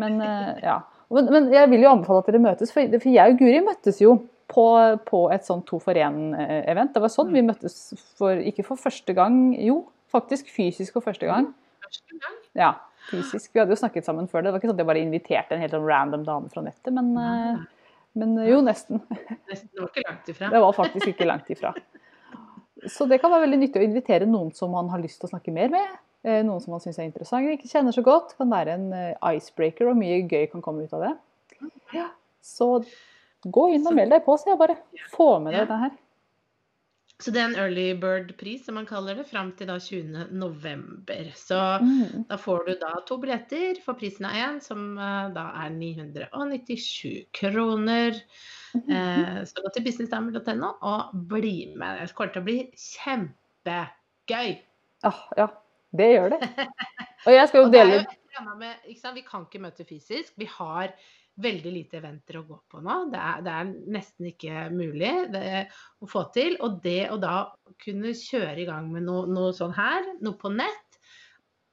Men, 0.00 0.20
eh, 0.24 0.64
ja. 0.64 0.80
Men, 1.14 1.30
men 1.32 1.46
jeg 1.52 1.70
vil 1.72 1.84
jo 1.84 1.92
anbefale 1.92 2.22
at 2.22 2.28
dere 2.28 2.42
møtes, 2.44 2.72
for, 2.74 2.98
for 2.98 3.12
jeg 3.12 3.34
og 3.34 3.38
Guri 3.40 3.60
møttes 3.64 4.00
jo 4.02 4.16
på, 4.48 4.64
på 5.08 5.22
et 5.34 5.46
sånn 5.46 5.62
to 5.68 5.78
for 5.82 5.96
én-event. 5.96 6.92
Det 6.94 7.02
var 7.04 7.12
sånn 7.12 7.32
vi 7.34 7.44
møttes 7.44 7.78
for, 8.18 8.40
ikke 8.50 8.64
for 8.66 8.80
første 8.80 9.14
gang, 9.16 9.52
jo, 9.60 9.82
faktisk 10.12 10.50
fysisk 10.52 10.96
for 10.96 11.04
første 11.04 11.28
gang. 11.28 11.50
Første 11.84 12.20
gang. 12.20 12.36
Ja, 12.58 12.70
fysisk. 13.10 13.50
Vi 13.52 13.62
hadde 13.62 13.76
jo 13.76 13.80
snakket 13.80 14.08
sammen 14.08 14.28
før 14.28 14.42
det. 14.42 14.48
Det 14.48 14.54
var 14.54 14.62
ikke 14.62 14.70
sånn 14.70 14.78
at 14.78 14.84
jeg 14.84 14.90
bare 14.92 15.04
inviterte 15.04 15.56
en 15.56 15.64
helt 15.64 15.76
sånn 15.76 15.88
random 15.88 16.26
dame 16.28 16.52
fra 16.52 16.64
nettet, 16.64 16.92
men, 16.96 17.12
eh, 17.22 17.94
men 18.18 18.34
jo, 18.48 18.60
nesten. 18.64 19.04
Nesten, 19.50 19.70
det 19.72 19.84
var 19.84 19.92
ikke 19.92 20.06
langt 20.08 20.32
ifra. 20.32 20.52
Det 20.52 20.64
var 20.64 20.76
faktisk 20.76 21.12
ikke 21.12 21.28
langt 21.28 21.52
ifra. 21.54 21.72
Så 22.88 23.08
det 23.10 23.18
kan 23.20 23.32
være 23.32 23.46
veldig 23.46 23.62
nyttig 23.64 23.80
å 23.80 23.88
invitere 23.88 24.28
noen 24.28 24.52
som 24.54 24.70
man 24.72 24.90
har 24.92 25.00
lyst 25.02 25.20
til 25.20 25.28
å 25.28 25.32
snakke 25.32 25.54
mer 25.54 25.72
med. 25.72 25.96
Eh, 26.24 26.42
Noen 26.46 26.60
som 26.64 26.72
man 26.76 26.80
syns 26.84 26.98
er 26.98 27.08
interessant, 27.10 27.46
ikke 27.54 27.68
kjenner 27.70 27.92
så 27.94 28.02
godt. 28.06 28.36
Kan 28.38 28.50
være 28.50 28.74
en 28.78 28.92
eh, 28.92 29.14
icebreaker, 29.36 29.88
og 29.92 29.96
mye 30.00 30.22
gøy 30.28 30.48
kan 30.52 30.62
komme 30.64 30.84
ut 30.88 30.92
av 30.98 31.06
det. 31.06 31.14
Ja, 31.94 32.10
så 32.44 32.78
gå 33.44 33.70
inn 33.74 33.86
og 33.86 33.94
meld 33.96 34.10
deg 34.14 34.24
på, 34.26 34.36
sier 34.38 34.54
jeg 34.56 34.60
bare. 34.60 34.78
Få 35.14 35.38
med 35.42 35.54
deg 35.54 35.68
det 35.70 35.78
her. 35.86 35.96
Så 37.18 37.32
det 37.34 37.40
er 37.42 37.48
en 37.48 37.56
early 37.58 37.84
bird-pris, 37.98 38.60
som 38.64 38.76
man 38.78 38.86
kaller 38.86 39.16
det, 39.18 39.24
fram 39.26 39.48
til 39.58 39.66
da 39.66 39.74
20. 39.82 40.28
november. 40.38 41.32
Så 41.34 41.56
Mm. 41.82 42.28
da 42.28 42.36
får 42.38 42.66
du 42.68 42.74
da 42.78 42.92
to 43.08 43.16
billetter 43.18 43.80
for 43.82 43.94
prisen 43.98 44.24
av 44.28 44.36
én, 44.38 44.60
som 44.62 44.96
eh, 44.98 45.28
da 45.34 45.48
er 45.64 45.70
997 45.74 47.26
kroner. 47.34 48.14
Mhm. 48.74 48.90
Eh, 48.94 49.42
så 49.50 49.64
gå 49.64 49.72
til 49.74 49.82
businessdamer.no 49.88 50.70
og 50.82 51.10
bli 51.28 51.72
med. 51.74 51.98
Det 52.06 52.14
kommer 52.14 52.32
til 52.32 52.42
å 52.42 52.44
bli 52.44 52.58
kjempegøy. 52.76 54.58
Ah, 55.02 55.18
ja, 55.36 55.48
det 55.96 56.08
gjør 56.12 56.34
det. 56.34 56.48
Og 57.26 57.32
jeg 57.34 57.50
skal 57.50 57.64
jo 57.64 57.70
dele 57.76 58.02
med? 58.58 58.82
Vi 58.86 59.24
kan 59.26 59.46
ikke 59.46 59.62
møte 59.62 59.86
fysisk. 59.88 60.34
Vi 60.38 60.48
har 60.58 60.92
veldig 61.38 61.70
lite 61.72 62.00
eventer 62.00 62.40
å 62.40 62.44
gå 62.46 62.58
på 62.70 62.82
nå. 62.82 62.96
Det 63.12 63.20
er, 63.22 63.42
det 63.46 63.54
er 63.54 63.70
nesten 63.94 64.28
ikke 64.32 64.66
mulig 64.74 65.12
det, 65.32 65.64
å 66.02 66.10
få 66.10 66.26
til. 66.34 66.58
Og 66.66 66.80
det 66.84 67.08
å 67.14 67.18
da 67.22 67.38
kunne 67.82 68.14
kjøre 68.16 68.58
i 68.62 68.68
gang 68.68 68.90
med 68.92 69.06
noe, 69.06 69.26
noe 69.30 69.54
sånn 69.56 69.74
her, 69.76 70.06
noe 70.24 70.38
på 70.38 70.50
nett, 70.54 70.84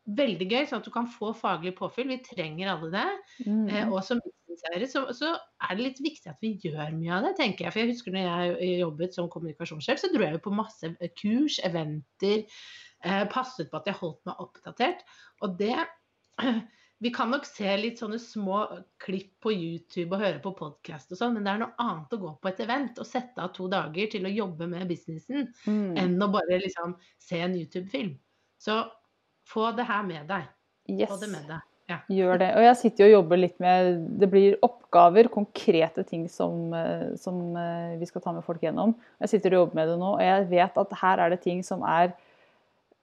veldig 0.05 0.45
gøy, 0.45 0.63
sånn 0.69 0.83
at 0.83 0.87
du 0.87 0.93
kan 0.93 1.09
få 1.09 1.31
faglig 1.37 1.73
påfyll. 1.77 2.11
Vi 2.13 2.21
trenger 2.25 2.75
alle 2.75 2.91
det. 2.93 3.07
Mm. 3.47 3.65
Eh, 3.69 3.87
og 3.89 4.03
som 4.05 4.21
businesseiere 4.21 4.87
så, 4.89 5.05
så 5.17 5.33
er 5.65 5.75
det 5.75 5.87
litt 5.87 6.01
viktig 6.03 6.31
at 6.31 6.41
vi 6.43 6.55
gjør 6.61 6.93
mye 6.95 7.13
av 7.17 7.27
det, 7.27 7.35
tenker 7.39 7.65
jeg. 7.65 7.73
For 7.73 7.81
jeg 7.81 7.93
husker 7.93 8.15
når 8.15 8.27
jeg 8.27 8.79
jobbet 8.83 9.17
som 9.17 9.29
kommunikasjonssjef, 9.31 10.01
så 10.01 10.11
dro 10.13 10.25
jeg 10.25 10.37
jo 10.37 10.43
på 10.45 10.55
masse 10.55 10.93
kurs, 11.19 11.59
eventer. 11.65 12.45
Eh, 13.05 13.25
passet 13.29 13.69
på 13.71 13.77
at 13.77 13.89
jeg 13.89 13.99
holdt 13.99 14.23
meg 14.25 14.41
oppdatert. 14.41 15.05
Og 15.45 15.59
det 15.59 15.75
Vi 17.03 17.09
kan 17.11 17.27
nok 17.29 17.43
se 17.43 17.67
litt 17.75 17.99
sånne 17.99 18.17
små 18.23 18.61
klipp 19.03 19.33
på 19.43 19.51
YouTube 19.51 20.15
og 20.15 20.21
høre 20.23 20.39
på 20.41 20.53
podkast 20.55 21.11
og 21.11 21.19
sånn, 21.19 21.33
men 21.35 21.43
det 21.43 21.51
er 21.51 21.59
noe 21.59 21.75
annet 21.83 22.13
å 22.15 22.19
gå 22.21 22.29
på 22.39 22.49
et 22.49 22.61
event 22.63 23.01
og 23.03 23.07
sette 23.09 23.43
av 23.43 23.51
to 23.53 23.67
dager 23.69 24.07
til 24.13 24.23
å 24.25 24.31
jobbe 24.31 24.65
med 24.71 24.87
businessen, 24.87 25.49
Mm. 25.67 25.97
enn 25.99 26.23
å 26.23 26.29
bare 26.31 26.57
liksom 26.63 26.95
se 27.19 27.41
en 27.43 27.53
YouTube-film. 27.53 28.15
Så 28.57 28.79
få 29.45 29.75
det 29.75 29.85
her 29.85 30.03
med 30.07 30.31
deg. 30.31 30.47
Få 31.05 31.19
det 31.19 31.29
med 31.35 31.45
deg. 31.51 31.99
Gjør 32.09 32.39
det. 32.39 32.49
Og 32.57 32.63
jeg 32.63 32.77
sitter 32.79 33.03
jo 33.03 33.09
og 33.09 33.15
jobber 33.19 33.37
litt 33.37 33.59
med 33.59 33.99
Det 34.17 34.29
blir 34.31 34.55
oppgaver, 34.65 35.27
konkrete 35.29 36.05
ting 36.07 36.29
som, 36.31 36.73
eh, 36.73 37.11
som 37.19 37.57
eh, 37.59 37.99
vi 37.99 38.05
skal 38.05 38.21
ta 38.21 38.31
med 38.31 38.43
folk 38.47 38.63
gjennom. 38.63 38.95
Jeg 39.19 39.35
sitter 39.35 39.53
og 39.53 39.67
jobber 39.67 39.75
med 39.75 39.89
det 39.89 39.99
nå, 39.99 40.15
og 40.15 40.23
jeg 40.23 40.49
vet 40.49 40.77
at 40.77 40.97
her 41.03 41.19
er 41.19 41.29
det 41.29 41.41
ting 41.43 41.61
som 41.61 41.83
er 41.83 42.15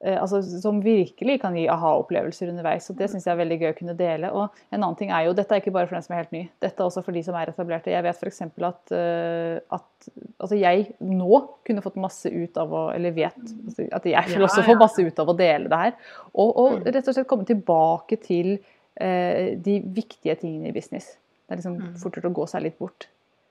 altså, 0.02 0.40
som 0.60 0.80
virkelig 0.82 1.40
kan 1.40 1.54
gi 1.54 1.68
aha-opplevelser 1.70 2.48
underveis. 2.50 2.88
og 2.90 2.96
Det 2.98 3.08
syns 3.10 3.24
jeg 3.26 3.32
er 3.32 3.38
veldig 3.44 3.58
gøy 3.60 3.68
å 3.72 3.76
kunne 3.78 3.94
dele. 3.96 4.30
Og 4.34 4.50
en 4.72 4.80
annen 4.82 4.96
ting 4.98 5.10
er 5.14 5.24
jo, 5.28 5.32
Dette 5.38 5.54
er 5.54 5.60
ikke 5.62 5.72
bare 5.72 5.86
for 5.86 5.94
den 5.94 6.02
som 6.02 6.14
er 6.16 6.22
helt 6.24 6.32
ny, 6.34 6.42
dette 6.60 6.80
er 6.82 6.88
også 6.88 7.04
for 7.06 7.12
de 7.12 7.22
som 7.22 7.34
er 7.38 7.52
etablerte. 7.52 7.92
Jeg 7.94 8.02
vet 8.02 8.16
f.eks. 8.18 8.40
At, 8.66 8.92
eh, 8.92 9.60
at 9.78 10.08
altså 10.42 10.58
jeg 10.58 10.88
nå 11.00 11.40
kunne 11.64 11.82
fått 11.84 11.96
masse 12.02 12.26
ut 12.32 12.56
av 12.58 12.72
å 12.72 12.82
Eller 12.94 13.14
vet 13.14 13.38
altså, 13.38 13.86
at 13.92 14.04
jeg 14.04 14.24
vil 14.34 14.42
også 14.48 14.64
få 14.66 14.78
masse 14.78 14.98
ut 15.06 15.18
av 15.22 15.28
å 15.30 15.36
dele 15.38 15.68
det 15.70 15.78
her. 15.84 15.94
Og, 16.34 16.50
og 16.56 16.72
Mm. 16.80 16.84
rett 16.94 17.08
og 17.08 17.14
slett 17.14 17.28
komme 17.30 17.46
tilbake 17.46 18.18
til 18.22 18.58
eh, 19.00 19.54
de 19.56 19.80
viktige 19.86 20.34
tingene 20.40 20.68
i 20.68 20.72
business. 20.72 21.16
Det 21.48 21.54
er 21.54 21.62
liksom 21.62 21.78
Mm. 21.78 21.94
fortere 22.02 22.28
å 22.28 22.34
gå 22.34 22.48
seg 22.48 22.62
litt 22.62 22.78
bort. 22.78 23.06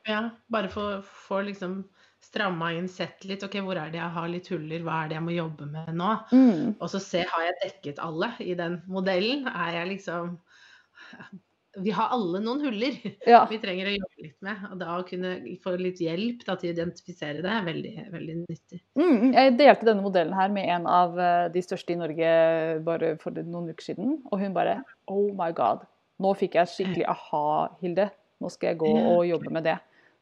Ja, 0.07 0.31
bare 0.49 0.67
for, 0.69 1.01
for 1.01 1.43
liksom 1.43 1.83
stramma 2.25 2.71
inn, 2.77 2.87
sett 2.89 3.25
litt. 3.27 3.43
OK, 3.43 3.59
hvor 3.65 3.79
er 3.79 3.91
det 3.91 3.99
jeg 3.99 4.15
har 4.15 4.31
litt 4.31 4.49
huller? 4.53 4.83
Hva 4.85 5.03
er 5.03 5.11
det 5.11 5.17
jeg 5.17 5.25
må 5.25 5.35
jobbe 5.35 5.67
med 5.71 5.93
nå? 5.97 6.11
Mm. 6.31 6.65
Og 6.77 6.89
så 6.93 7.01
se, 7.03 7.25
har 7.27 7.47
jeg 7.47 7.59
dekket 7.65 8.01
alle 8.03 8.33
i 8.43 8.55
den 8.57 8.81
modellen? 8.91 9.47
Er 9.51 9.81
jeg 9.81 9.95
liksom 9.95 10.37
Vi 11.81 11.93
har 11.95 12.11
alle 12.11 12.41
noen 12.43 12.59
huller 12.65 12.97
Ja. 13.27 13.45
vi 13.51 13.57
trenger 13.63 13.87
å 13.89 13.95
jobbe 13.95 14.25
litt 14.27 14.37
med. 14.45 14.63
Og 14.69 14.79
da 14.83 14.95
å 14.99 15.05
kunne 15.07 15.33
få 15.63 15.75
litt 15.79 16.01
hjelp 16.03 16.45
da, 16.47 16.55
til 16.59 16.71
å 16.71 16.75
identifisere 16.75 17.43
det, 17.43 17.51
er 17.51 17.67
veldig, 17.67 17.93
veldig 18.13 18.39
nyttig. 18.43 18.81
Mm, 18.99 19.31
jeg 19.33 19.57
delte 19.59 19.87
denne 19.89 20.05
modellen 20.05 20.37
her 20.37 20.51
med 20.53 20.71
en 20.77 20.89
av 20.91 21.19
eh, 21.19 21.45
de 21.53 21.63
største 21.65 21.95
i 21.95 21.99
Norge 21.99 22.33
bare 22.87 23.15
for 23.23 23.43
noen 23.43 23.71
uker 23.71 23.91
siden, 23.91 24.19
og 24.29 24.43
hun 24.43 24.55
bare 24.55 24.81
Oh 25.11 25.31
my 25.35 25.49
god. 25.55 25.87
Nå 26.21 26.35
fikk 26.37 26.59
jeg 26.59 26.69
skikkelig 26.69 27.07
aha, 27.09 27.45
Hilde. 27.81 28.11
Nå 28.41 28.49
skal 28.53 28.71
jeg 28.71 28.81
gå 28.81 28.91
og 28.91 29.23
jobbe 29.25 29.53
med 29.53 29.65
det. 29.65 29.79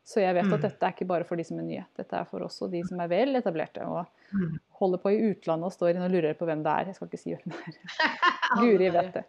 Så 0.09 0.23
jeg 0.23 0.33
vet 0.33 0.47
at 0.47 0.55
Mm. 0.57 0.61
dette 0.63 0.85
er 0.87 0.93
ikke 0.95 1.05
bare 1.07 1.23
for 1.27 1.37
de 1.37 1.43
som 1.45 1.59
er 1.61 1.67
nye. 1.67 1.85
Dette 1.99 2.17
er 2.17 2.25
for 2.25 2.41
også 2.41 2.69
de 2.71 2.79
som 2.87 2.99
er 3.03 3.07
vel 3.11 3.35
etablerte 3.37 3.83
og 3.85 4.05
Mm. 4.33 4.55
holder 4.79 4.97
på 5.03 5.11
i 5.13 5.19
utlandet 5.31 5.65
og 5.69 5.71
står 5.75 5.91
inne 5.93 6.05
og 6.07 6.11
lurer 6.11 6.33
på 6.37 6.45
hvem 6.49 6.63
det 6.65 6.71
er. 6.73 6.85
Jeg 6.89 6.95
skal 6.95 7.07
ikke 7.07 7.19
si 7.19 7.35
hvem 7.35 7.53
det 7.53 7.59
er. 7.67 7.73
Guri 8.61 8.89
vet 8.89 9.13
det. 9.13 9.23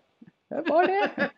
Hvem 0.51 0.65
var 0.71 0.87
det? 0.87 1.31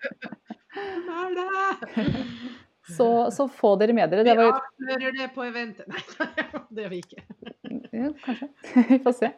Hvem 0.73 1.11
er 1.19 1.35
det? 1.39 1.49
Så, 2.93 3.07
så 3.31 3.47
få 3.49 3.77
dere 3.79 3.93
med 3.95 4.11
dere. 4.11 4.25
Det 4.27 4.35
var 4.37 4.61
Vi 4.77 4.87
avslører 4.91 5.13
det 5.17 5.29
på 5.37 5.45
eventet. 5.47 5.87
Nei, 6.19 6.63
det 6.75 6.83
gjør 6.83 6.91
vi 6.91 6.99
ikke. 6.99 7.23
Ja, 7.95 8.09
kanskje. 8.25 8.49
Vi 8.89 8.99
får 9.05 9.15
se. 9.21 9.31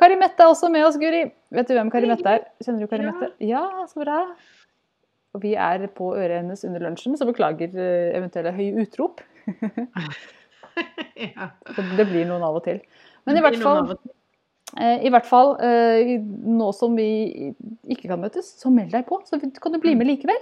Kari 0.00 0.16
Mette 0.16 0.40
er 0.42 0.48
også 0.48 0.70
med 0.72 0.86
oss, 0.86 0.96
Guri. 0.96 1.20
Vet 1.52 1.68
du 1.68 1.74
hvem 1.76 1.90
Kari 1.92 2.08
Mette 2.08 2.26
er? 2.32 2.46
Kjenner 2.64 2.80
du 2.80 2.86
Kari 2.90 3.04
Mette? 3.04 3.28
Ja, 3.44 3.62
så 3.86 4.00
bra. 4.02 4.22
Og 5.36 5.42
vi 5.44 5.52
er 5.60 5.84
på 5.92 6.14
øret 6.16 6.40
hennes 6.40 6.64
under 6.64 6.86
lunsjen, 6.86 7.16
så 7.18 7.28
beklager 7.28 7.74
eh, 7.76 8.14
eventuelle 8.16 8.54
høye 8.56 8.86
utrop. 8.86 9.20
ja. 11.36 11.50
Det 11.76 12.06
blir 12.08 12.24
noen 12.28 12.44
av 12.46 12.56
og 12.56 12.64
til. 12.64 12.80
Men 13.28 13.36
i 13.36 13.42
hvert 13.44 13.58
fall, 13.60 13.92
eh, 14.80 15.04
i 15.04 15.12
hvert 15.12 15.28
fall 15.28 15.52
eh, 15.66 16.14
nå 16.22 16.70
som 16.76 16.96
vi 16.96 17.10
ikke 17.92 18.08
kan 18.08 18.22
møtes, 18.22 18.48
så 18.62 18.72
meld 18.72 18.94
deg 18.96 19.04
på, 19.08 19.20
så 19.28 19.36
kan 19.40 19.76
du 19.76 19.80
bli 19.82 19.92
med 19.98 20.08
likevel. 20.08 20.40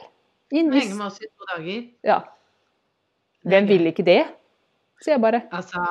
Inn, 0.54 0.70
hvis, 0.70 0.86
Henge 0.86 1.00
med 1.00 1.08
oss 1.10 1.18
i 1.18 1.26
to 1.26 1.50
dager. 1.56 1.84
ja. 2.06 2.22
Hvem 3.44 3.66
vil 3.68 3.90
ikke 3.90 4.06
det? 4.06 4.22
Sier 5.04 5.18
jeg 5.18 5.20
bare. 5.20 5.42
Altså, 5.52 5.82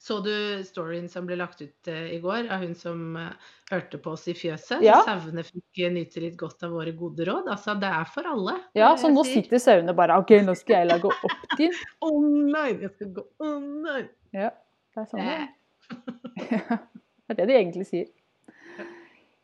så 0.00 0.16
du 0.24 0.32
storyen 0.64 1.10
som 1.12 1.26
ble 1.28 1.36
lagt 1.36 1.60
ut 1.60 1.88
eh, 1.92 2.14
i 2.14 2.18
går 2.22 2.46
av 2.48 2.62
hun 2.64 2.72
som 2.78 3.18
eh, 3.20 3.50
hørte 3.68 3.98
på 4.00 4.14
oss 4.14 4.22
i 4.32 4.34
fjøset? 4.36 4.80
Ja. 4.80 5.02
Sauene 5.04 5.44
fikk 5.44 5.82
eh, 5.84 5.92
nyte 5.92 6.22
litt 6.24 6.38
godt 6.40 6.64
av 6.64 6.72
våre 6.72 6.94
gode 6.96 7.26
råd. 7.28 7.50
Altså, 7.52 7.74
det 7.76 7.90
er 7.98 8.08
for 8.08 8.28
alle. 8.30 8.54
Ja, 8.78 8.94
så 8.96 9.10
nå 9.12 9.26
sier. 9.28 9.42
sitter 9.44 9.60
sauene 9.60 9.92
bare 9.98 10.16
OK, 10.22 10.32
nå 10.46 10.54
skal 10.56 10.78
jeg 10.78 10.88
lage 10.88 11.12
opptil. 11.12 11.76
Å 12.00 12.08
Å 12.16 12.22
nei, 12.24 12.70
jeg 12.80 12.94
skal 12.94 13.12
gå 13.18 13.26
Å 13.44 13.52
nei. 13.60 14.00
Ja, 14.32 14.48
det 14.96 15.04
er 15.04 15.10
sånn 15.12 15.20
det 15.20 15.36
er. 15.36 15.46
Det 17.30 17.36
er 17.36 17.44
det 17.44 17.46
de 17.46 17.60
egentlig 17.60 17.84
sier. 17.86 18.08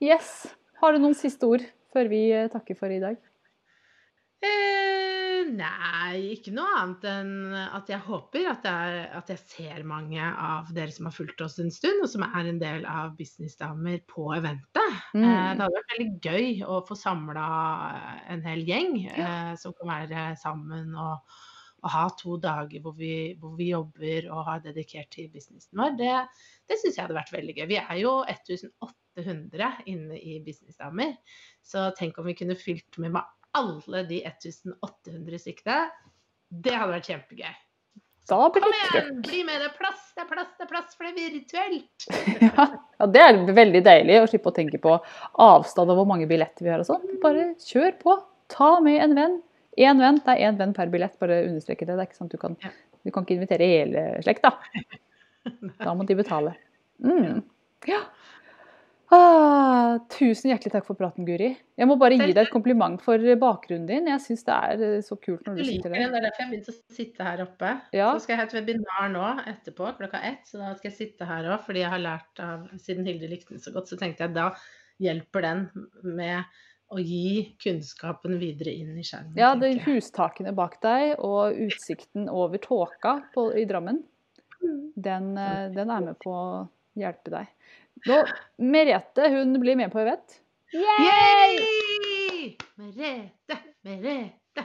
Yes. 0.03 0.31
Har 0.81 0.97
du 0.97 0.99
noen 1.05 1.15
siste 1.15 1.47
ord 1.47 1.63
før 1.95 2.09
vi 2.11 2.25
takker 2.51 2.75
for 2.81 2.91
i 2.91 2.99
dag? 2.99 3.21
Eh, 4.43 4.86
nei, 5.55 6.33
ikke 6.35 6.53
noe 6.57 6.69
annet 6.81 7.05
enn 7.11 7.55
at 7.55 7.91
jeg 7.91 8.03
håper 8.07 8.49
at, 8.51 8.67
er, 8.69 8.97
at 9.19 9.31
jeg 9.33 9.41
ser 9.43 9.85
mange 9.89 10.23
av 10.23 10.71
dere 10.75 10.95
som 10.95 11.09
har 11.09 11.15
fulgt 11.15 11.43
oss 11.45 11.59
en 11.63 11.73
stund, 11.75 12.03
og 12.05 12.11
som 12.11 12.25
er 12.27 12.51
en 12.51 12.61
del 12.61 12.87
av 12.91 13.15
Businessdamer 13.19 14.03
på 14.11 14.29
eventet. 14.37 14.97
Mm. 15.15 15.25
Eh, 15.25 15.51
det 15.57 15.65
hadde 15.65 15.77
vært 15.77 15.93
veldig 15.95 16.09
gøy 16.27 16.49
å 16.67 16.81
få 16.89 16.99
samla 16.99 17.47
en 18.33 18.45
hel 18.47 18.65
gjeng 18.69 18.99
eh, 19.13 19.53
som 19.61 19.77
kan 19.79 19.93
være 19.93 20.27
sammen 20.41 20.93
og, 20.95 21.39
og 21.83 21.89
ha 21.95 22.05
to 22.19 22.37
dager 22.43 22.83
hvor 22.85 22.97
vi, 22.99 23.15
hvor 23.41 23.55
vi 23.59 23.71
jobber 23.73 24.31
og 24.33 24.45
har 24.51 24.67
dedikert 24.67 25.13
til 25.15 25.31
businessen 25.33 25.79
vår. 25.79 25.97
Det, 26.01 26.13
det 26.67 26.81
syns 26.83 26.97
jeg 26.97 27.05
hadde 27.05 27.21
vært 27.21 27.35
veldig 27.37 27.57
gøy. 27.61 27.67
Vi 27.73 27.81
er 27.85 28.03
jo 28.03 28.19
1800 28.27 29.89
inne 29.93 30.19
i 30.19 30.41
Businessdamer, 30.45 31.17
så 31.65 31.91
tenk 31.99 32.19
om 32.19 32.29
vi 32.29 32.37
kunne 32.39 32.59
fylt 32.59 33.01
med 33.03 33.15
med 33.15 33.36
alle 33.59 34.03
de 34.09 34.23
1800 34.29 35.41
stykkene. 35.43 35.79
Det 36.49 36.75
hadde 36.75 36.95
vært 36.95 37.09
kjempegøy. 37.11 37.55
Da 38.27 38.39
blir 38.51 38.65
Kom 38.65 38.73
igjen, 38.75 39.21
bli 39.23 39.41
med! 39.47 39.61
Det 39.63 39.69
er 39.69 39.75
plass, 39.79 40.07
det 40.17 40.25
er 40.25 40.31
plass, 40.33 40.49
det 40.59 40.65
er 40.65 40.71
plass, 40.71 40.95
for 40.99 41.07
det 41.07 41.27
er 41.27 41.35
virtuelt. 41.37 42.07
Ja. 42.47 42.65
ja, 42.99 43.07
det 43.15 43.23
er 43.23 43.39
veldig 43.55 43.83
deilig 43.87 44.17
å 44.19 44.27
slippe 44.31 44.51
å 44.51 44.57
tenke 44.57 44.81
på 44.83 44.97
avstand 45.45 45.93
og 45.93 46.01
hvor 46.01 46.09
mange 46.11 46.27
billetter 46.31 46.67
vi 46.67 46.73
har 46.73 46.83
og 46.83 46.89
sånn. 46.89 47.05
Bare 47.23 47.53
kjør 47.63 47.95
på. 48.01 48.17
Ta 48.53 48.77
med 48.83 48.99
en 49.05 49.15
venn. 49.19 49.37
Én 49.77 50.01
venn, 50.01 50.19
det 50.25 50.35
er 50.35 50.49
én 50.49 50.59
venn 50.59 50.75
per 50.75 50.91
billett, 50.91 51.15
bare 51.23 51.43
understreke 51.47 51.87
det. 51.87 51.95
Det 51.95 52.03
er 52.03 52.09
ikke 52.09 52.19
sant 52.19 52.35
du 52.35 52.41
kan, 52.41 52.57
du 52.57 53.13
kan 53.13 53.27
ikke 53.27 53.37
invitere 53.39 53.73
hele 53.77 54.07
slekta. 54.27 54.57
Da 55.79 55.93
må 55.95 56.03
de 56.03 56.17
betale. 56.19 56.57
Mm. 56.99 57.45
Ja. 57.87 58.01
Ah, 59.15 60.01
tusen 60.11 60.51
hjertelig 60.51 60.73
takk 60.75 60.87
for 60.89 60.99
praten, 60.99 61.27
Guri. 61.29 61.53
Jeg 61.79 61.87
må 61.87 61.95
bare 62.01 62.17
gi 62.19 62.33
deg 62.33 62.41
et 62.43 62.51
kompliment 62.51 62.99
for 63.03 63.23
bakgrunnen 63.39 63.87
din. 63.87 64.09
Jeg 64.11 64.23
syns 64.25 64.43
det 64.49 64.57
er 64.57 64.83
eh, 64.83 64.97
så 65.07 65.15
kult 65.21 65.47
når 65.47 65.61
Du 65.61 65.65
sitter 65.69 65.93
der. 65.95 66.09
det 66.11 66.21
er 66.21 66.27
derfor 66.27 66.43
jeg 66.43 66.51
begynte 66.51 66.75
å 66.75 66.97
sitte 66.97 67.27
her 67.29 67.43
oppe. 67.45 67.71
Ja. 67.95 68.09
Så 68.17 68.25
skal 68.25 68.35
jeg 68.35 68.41
ha 68.41 68.47
et 68.49 68.57
webinar 68.59 69.13
nå 69.15 69.29
etterpå 69.53 69.93
klokka 70.01 70.23
ett, 70.27 70.43
så 70.51 70.59
da 70.59 70.73
skal 70.75 70.91
jeg 70.91 70.97
sitte 70.99 71.29
her 71.29 71.47
òg, 71.53 71.61
fordi 71.69 71.85
jeg 71.85 71.95
har 71.95 72.03
lært 72.03 72.43
av 72.43 72.67
Siden 72.83 73.07
Hilde 73.07 73.31
likte 73.31 73.55
den 73.55 73.63
så 73.63 73.75
godt, 73.77 73.93
så 73.93 74.01
tenkte 74.01 74.27
jeg 74.27 74.35
da 74.35 74.49
hjelper 75.03 75.45
den 75.45 75.65
med 76.03 76.59
å 76.91 77.03
gi 77.03 77.55
kunnskapen 77.63 78.39
videre 78.43 78.75
inn 78.75 78.95
i 78.99 79.07
skjermen. 79.07 79.39
Ja, 79.39 79.55
det 79.59 79.71
er 79.71 79.87
hustakene 79.87 80.55
bak 80.55 80.79
deg 80.83 81.17
og 81.19 81.55
utsikten 81.67 82.31
over 82.31 82.59
tåka 82.63 83.21
på, 83.35 83.49
i 83.55 83.67
Drammen, 83.71 84.03
den, 84.97 85.37
eh, 85.39 85.69
den 85.75 85.91
er 85.95 86.11
med 86.11 86.19
på 86.23 86.35
å 86.35 86.47
hjelpe 86.99 87.35
deg. 87.35 87.53
Nå, 88.07 88.17
Merete 88.63 89.29
hun 89.33 89.57
blir 89.63 89.77
med 89.81 89.91
på 89.93 90.01
event. 90.03 90.41
Yay! 90.77 92.57
Merete, 92.77 93.57
Merete. 93.87 94.65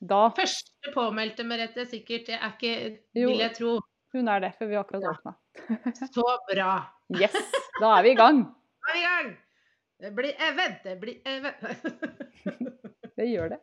Da 0.00 0.20
Første 0.36 0.92
påmeldte 0.94 1.44
Merete, 1.44 1.86
sikkert. 1.88 2.26
Det 2.28 2.36
er 2.38 2.52
ikke, 2.54 2.74
Jo. 3.16 3.28
vil 3.32 3.38
jeg 3.44 3.54
tro. 3.56 3.78
Hun 4.12 4.28
er 4.28 4.40
det, 4.40 4.52
for 4.58 4.66
vi 4.66 4.74
har 4.74 4.84
akkurat 4.84 5.02
Ja. 5.02 5.10
åpna. 5.14 5.34
Så 6.14 6.24
bra. 6.50 6.70
Yes, 7.20 7.34
da 7.80 7.98
er 7.98 8.02
vi 8.02 8.10
i 8.10 8.14
gang. 8.18 8.44
Da 8.44 8.92
er 8.92 8.94
vi 8.94 9.00
i 9.00 9.06
gang! 9.08 9.36
Det 10.00 10.14
blir 10.16 10.32
event, 10.40 10.78
det 10.84 11.00
blir 11.00 11.20
event. 11.24 11.60
Det 13.20 13.26
gjør 13.28 13.50
det. 13.52 13.58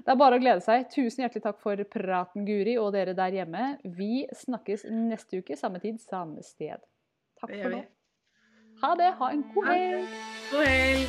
Det 0.00 0.08
er 0.08 0.16
bare 0.16 0.38
å 0.38 0.40
glede 0.40 0.62
seg. 0.64 0.86
Tusen 0.88 1.22
hjertelig 1.26 1.42
takk 1.44 1.58
for 1.60 1.76
praten, 1.84 2.46
Guri, 2.48 2.78
og 2.80 2.94
dere 2.94 3.12
der 3.12 3.34
hjemme. 3.36 3.64
Vi 3.84 4.22
snakkes 4.32 4.86
neste 4.88 5.42
uke, 5.42 5.58
samme 5.60 5.78
tid, 5.82 5.98
samme 6.00 6.40
sted. 6.42 6.80
Takk 7.42 7.52
for 7.52 7.74
nå. 7.74 7.82
Ha 8.82 8.94
det. 8.98 9.10
Ha 9.18 9.30
en 9.30 9.44
god 9.54 9.66
helg. 9.66 10.08
God 10.50 10.64
helg. 10.66 11.08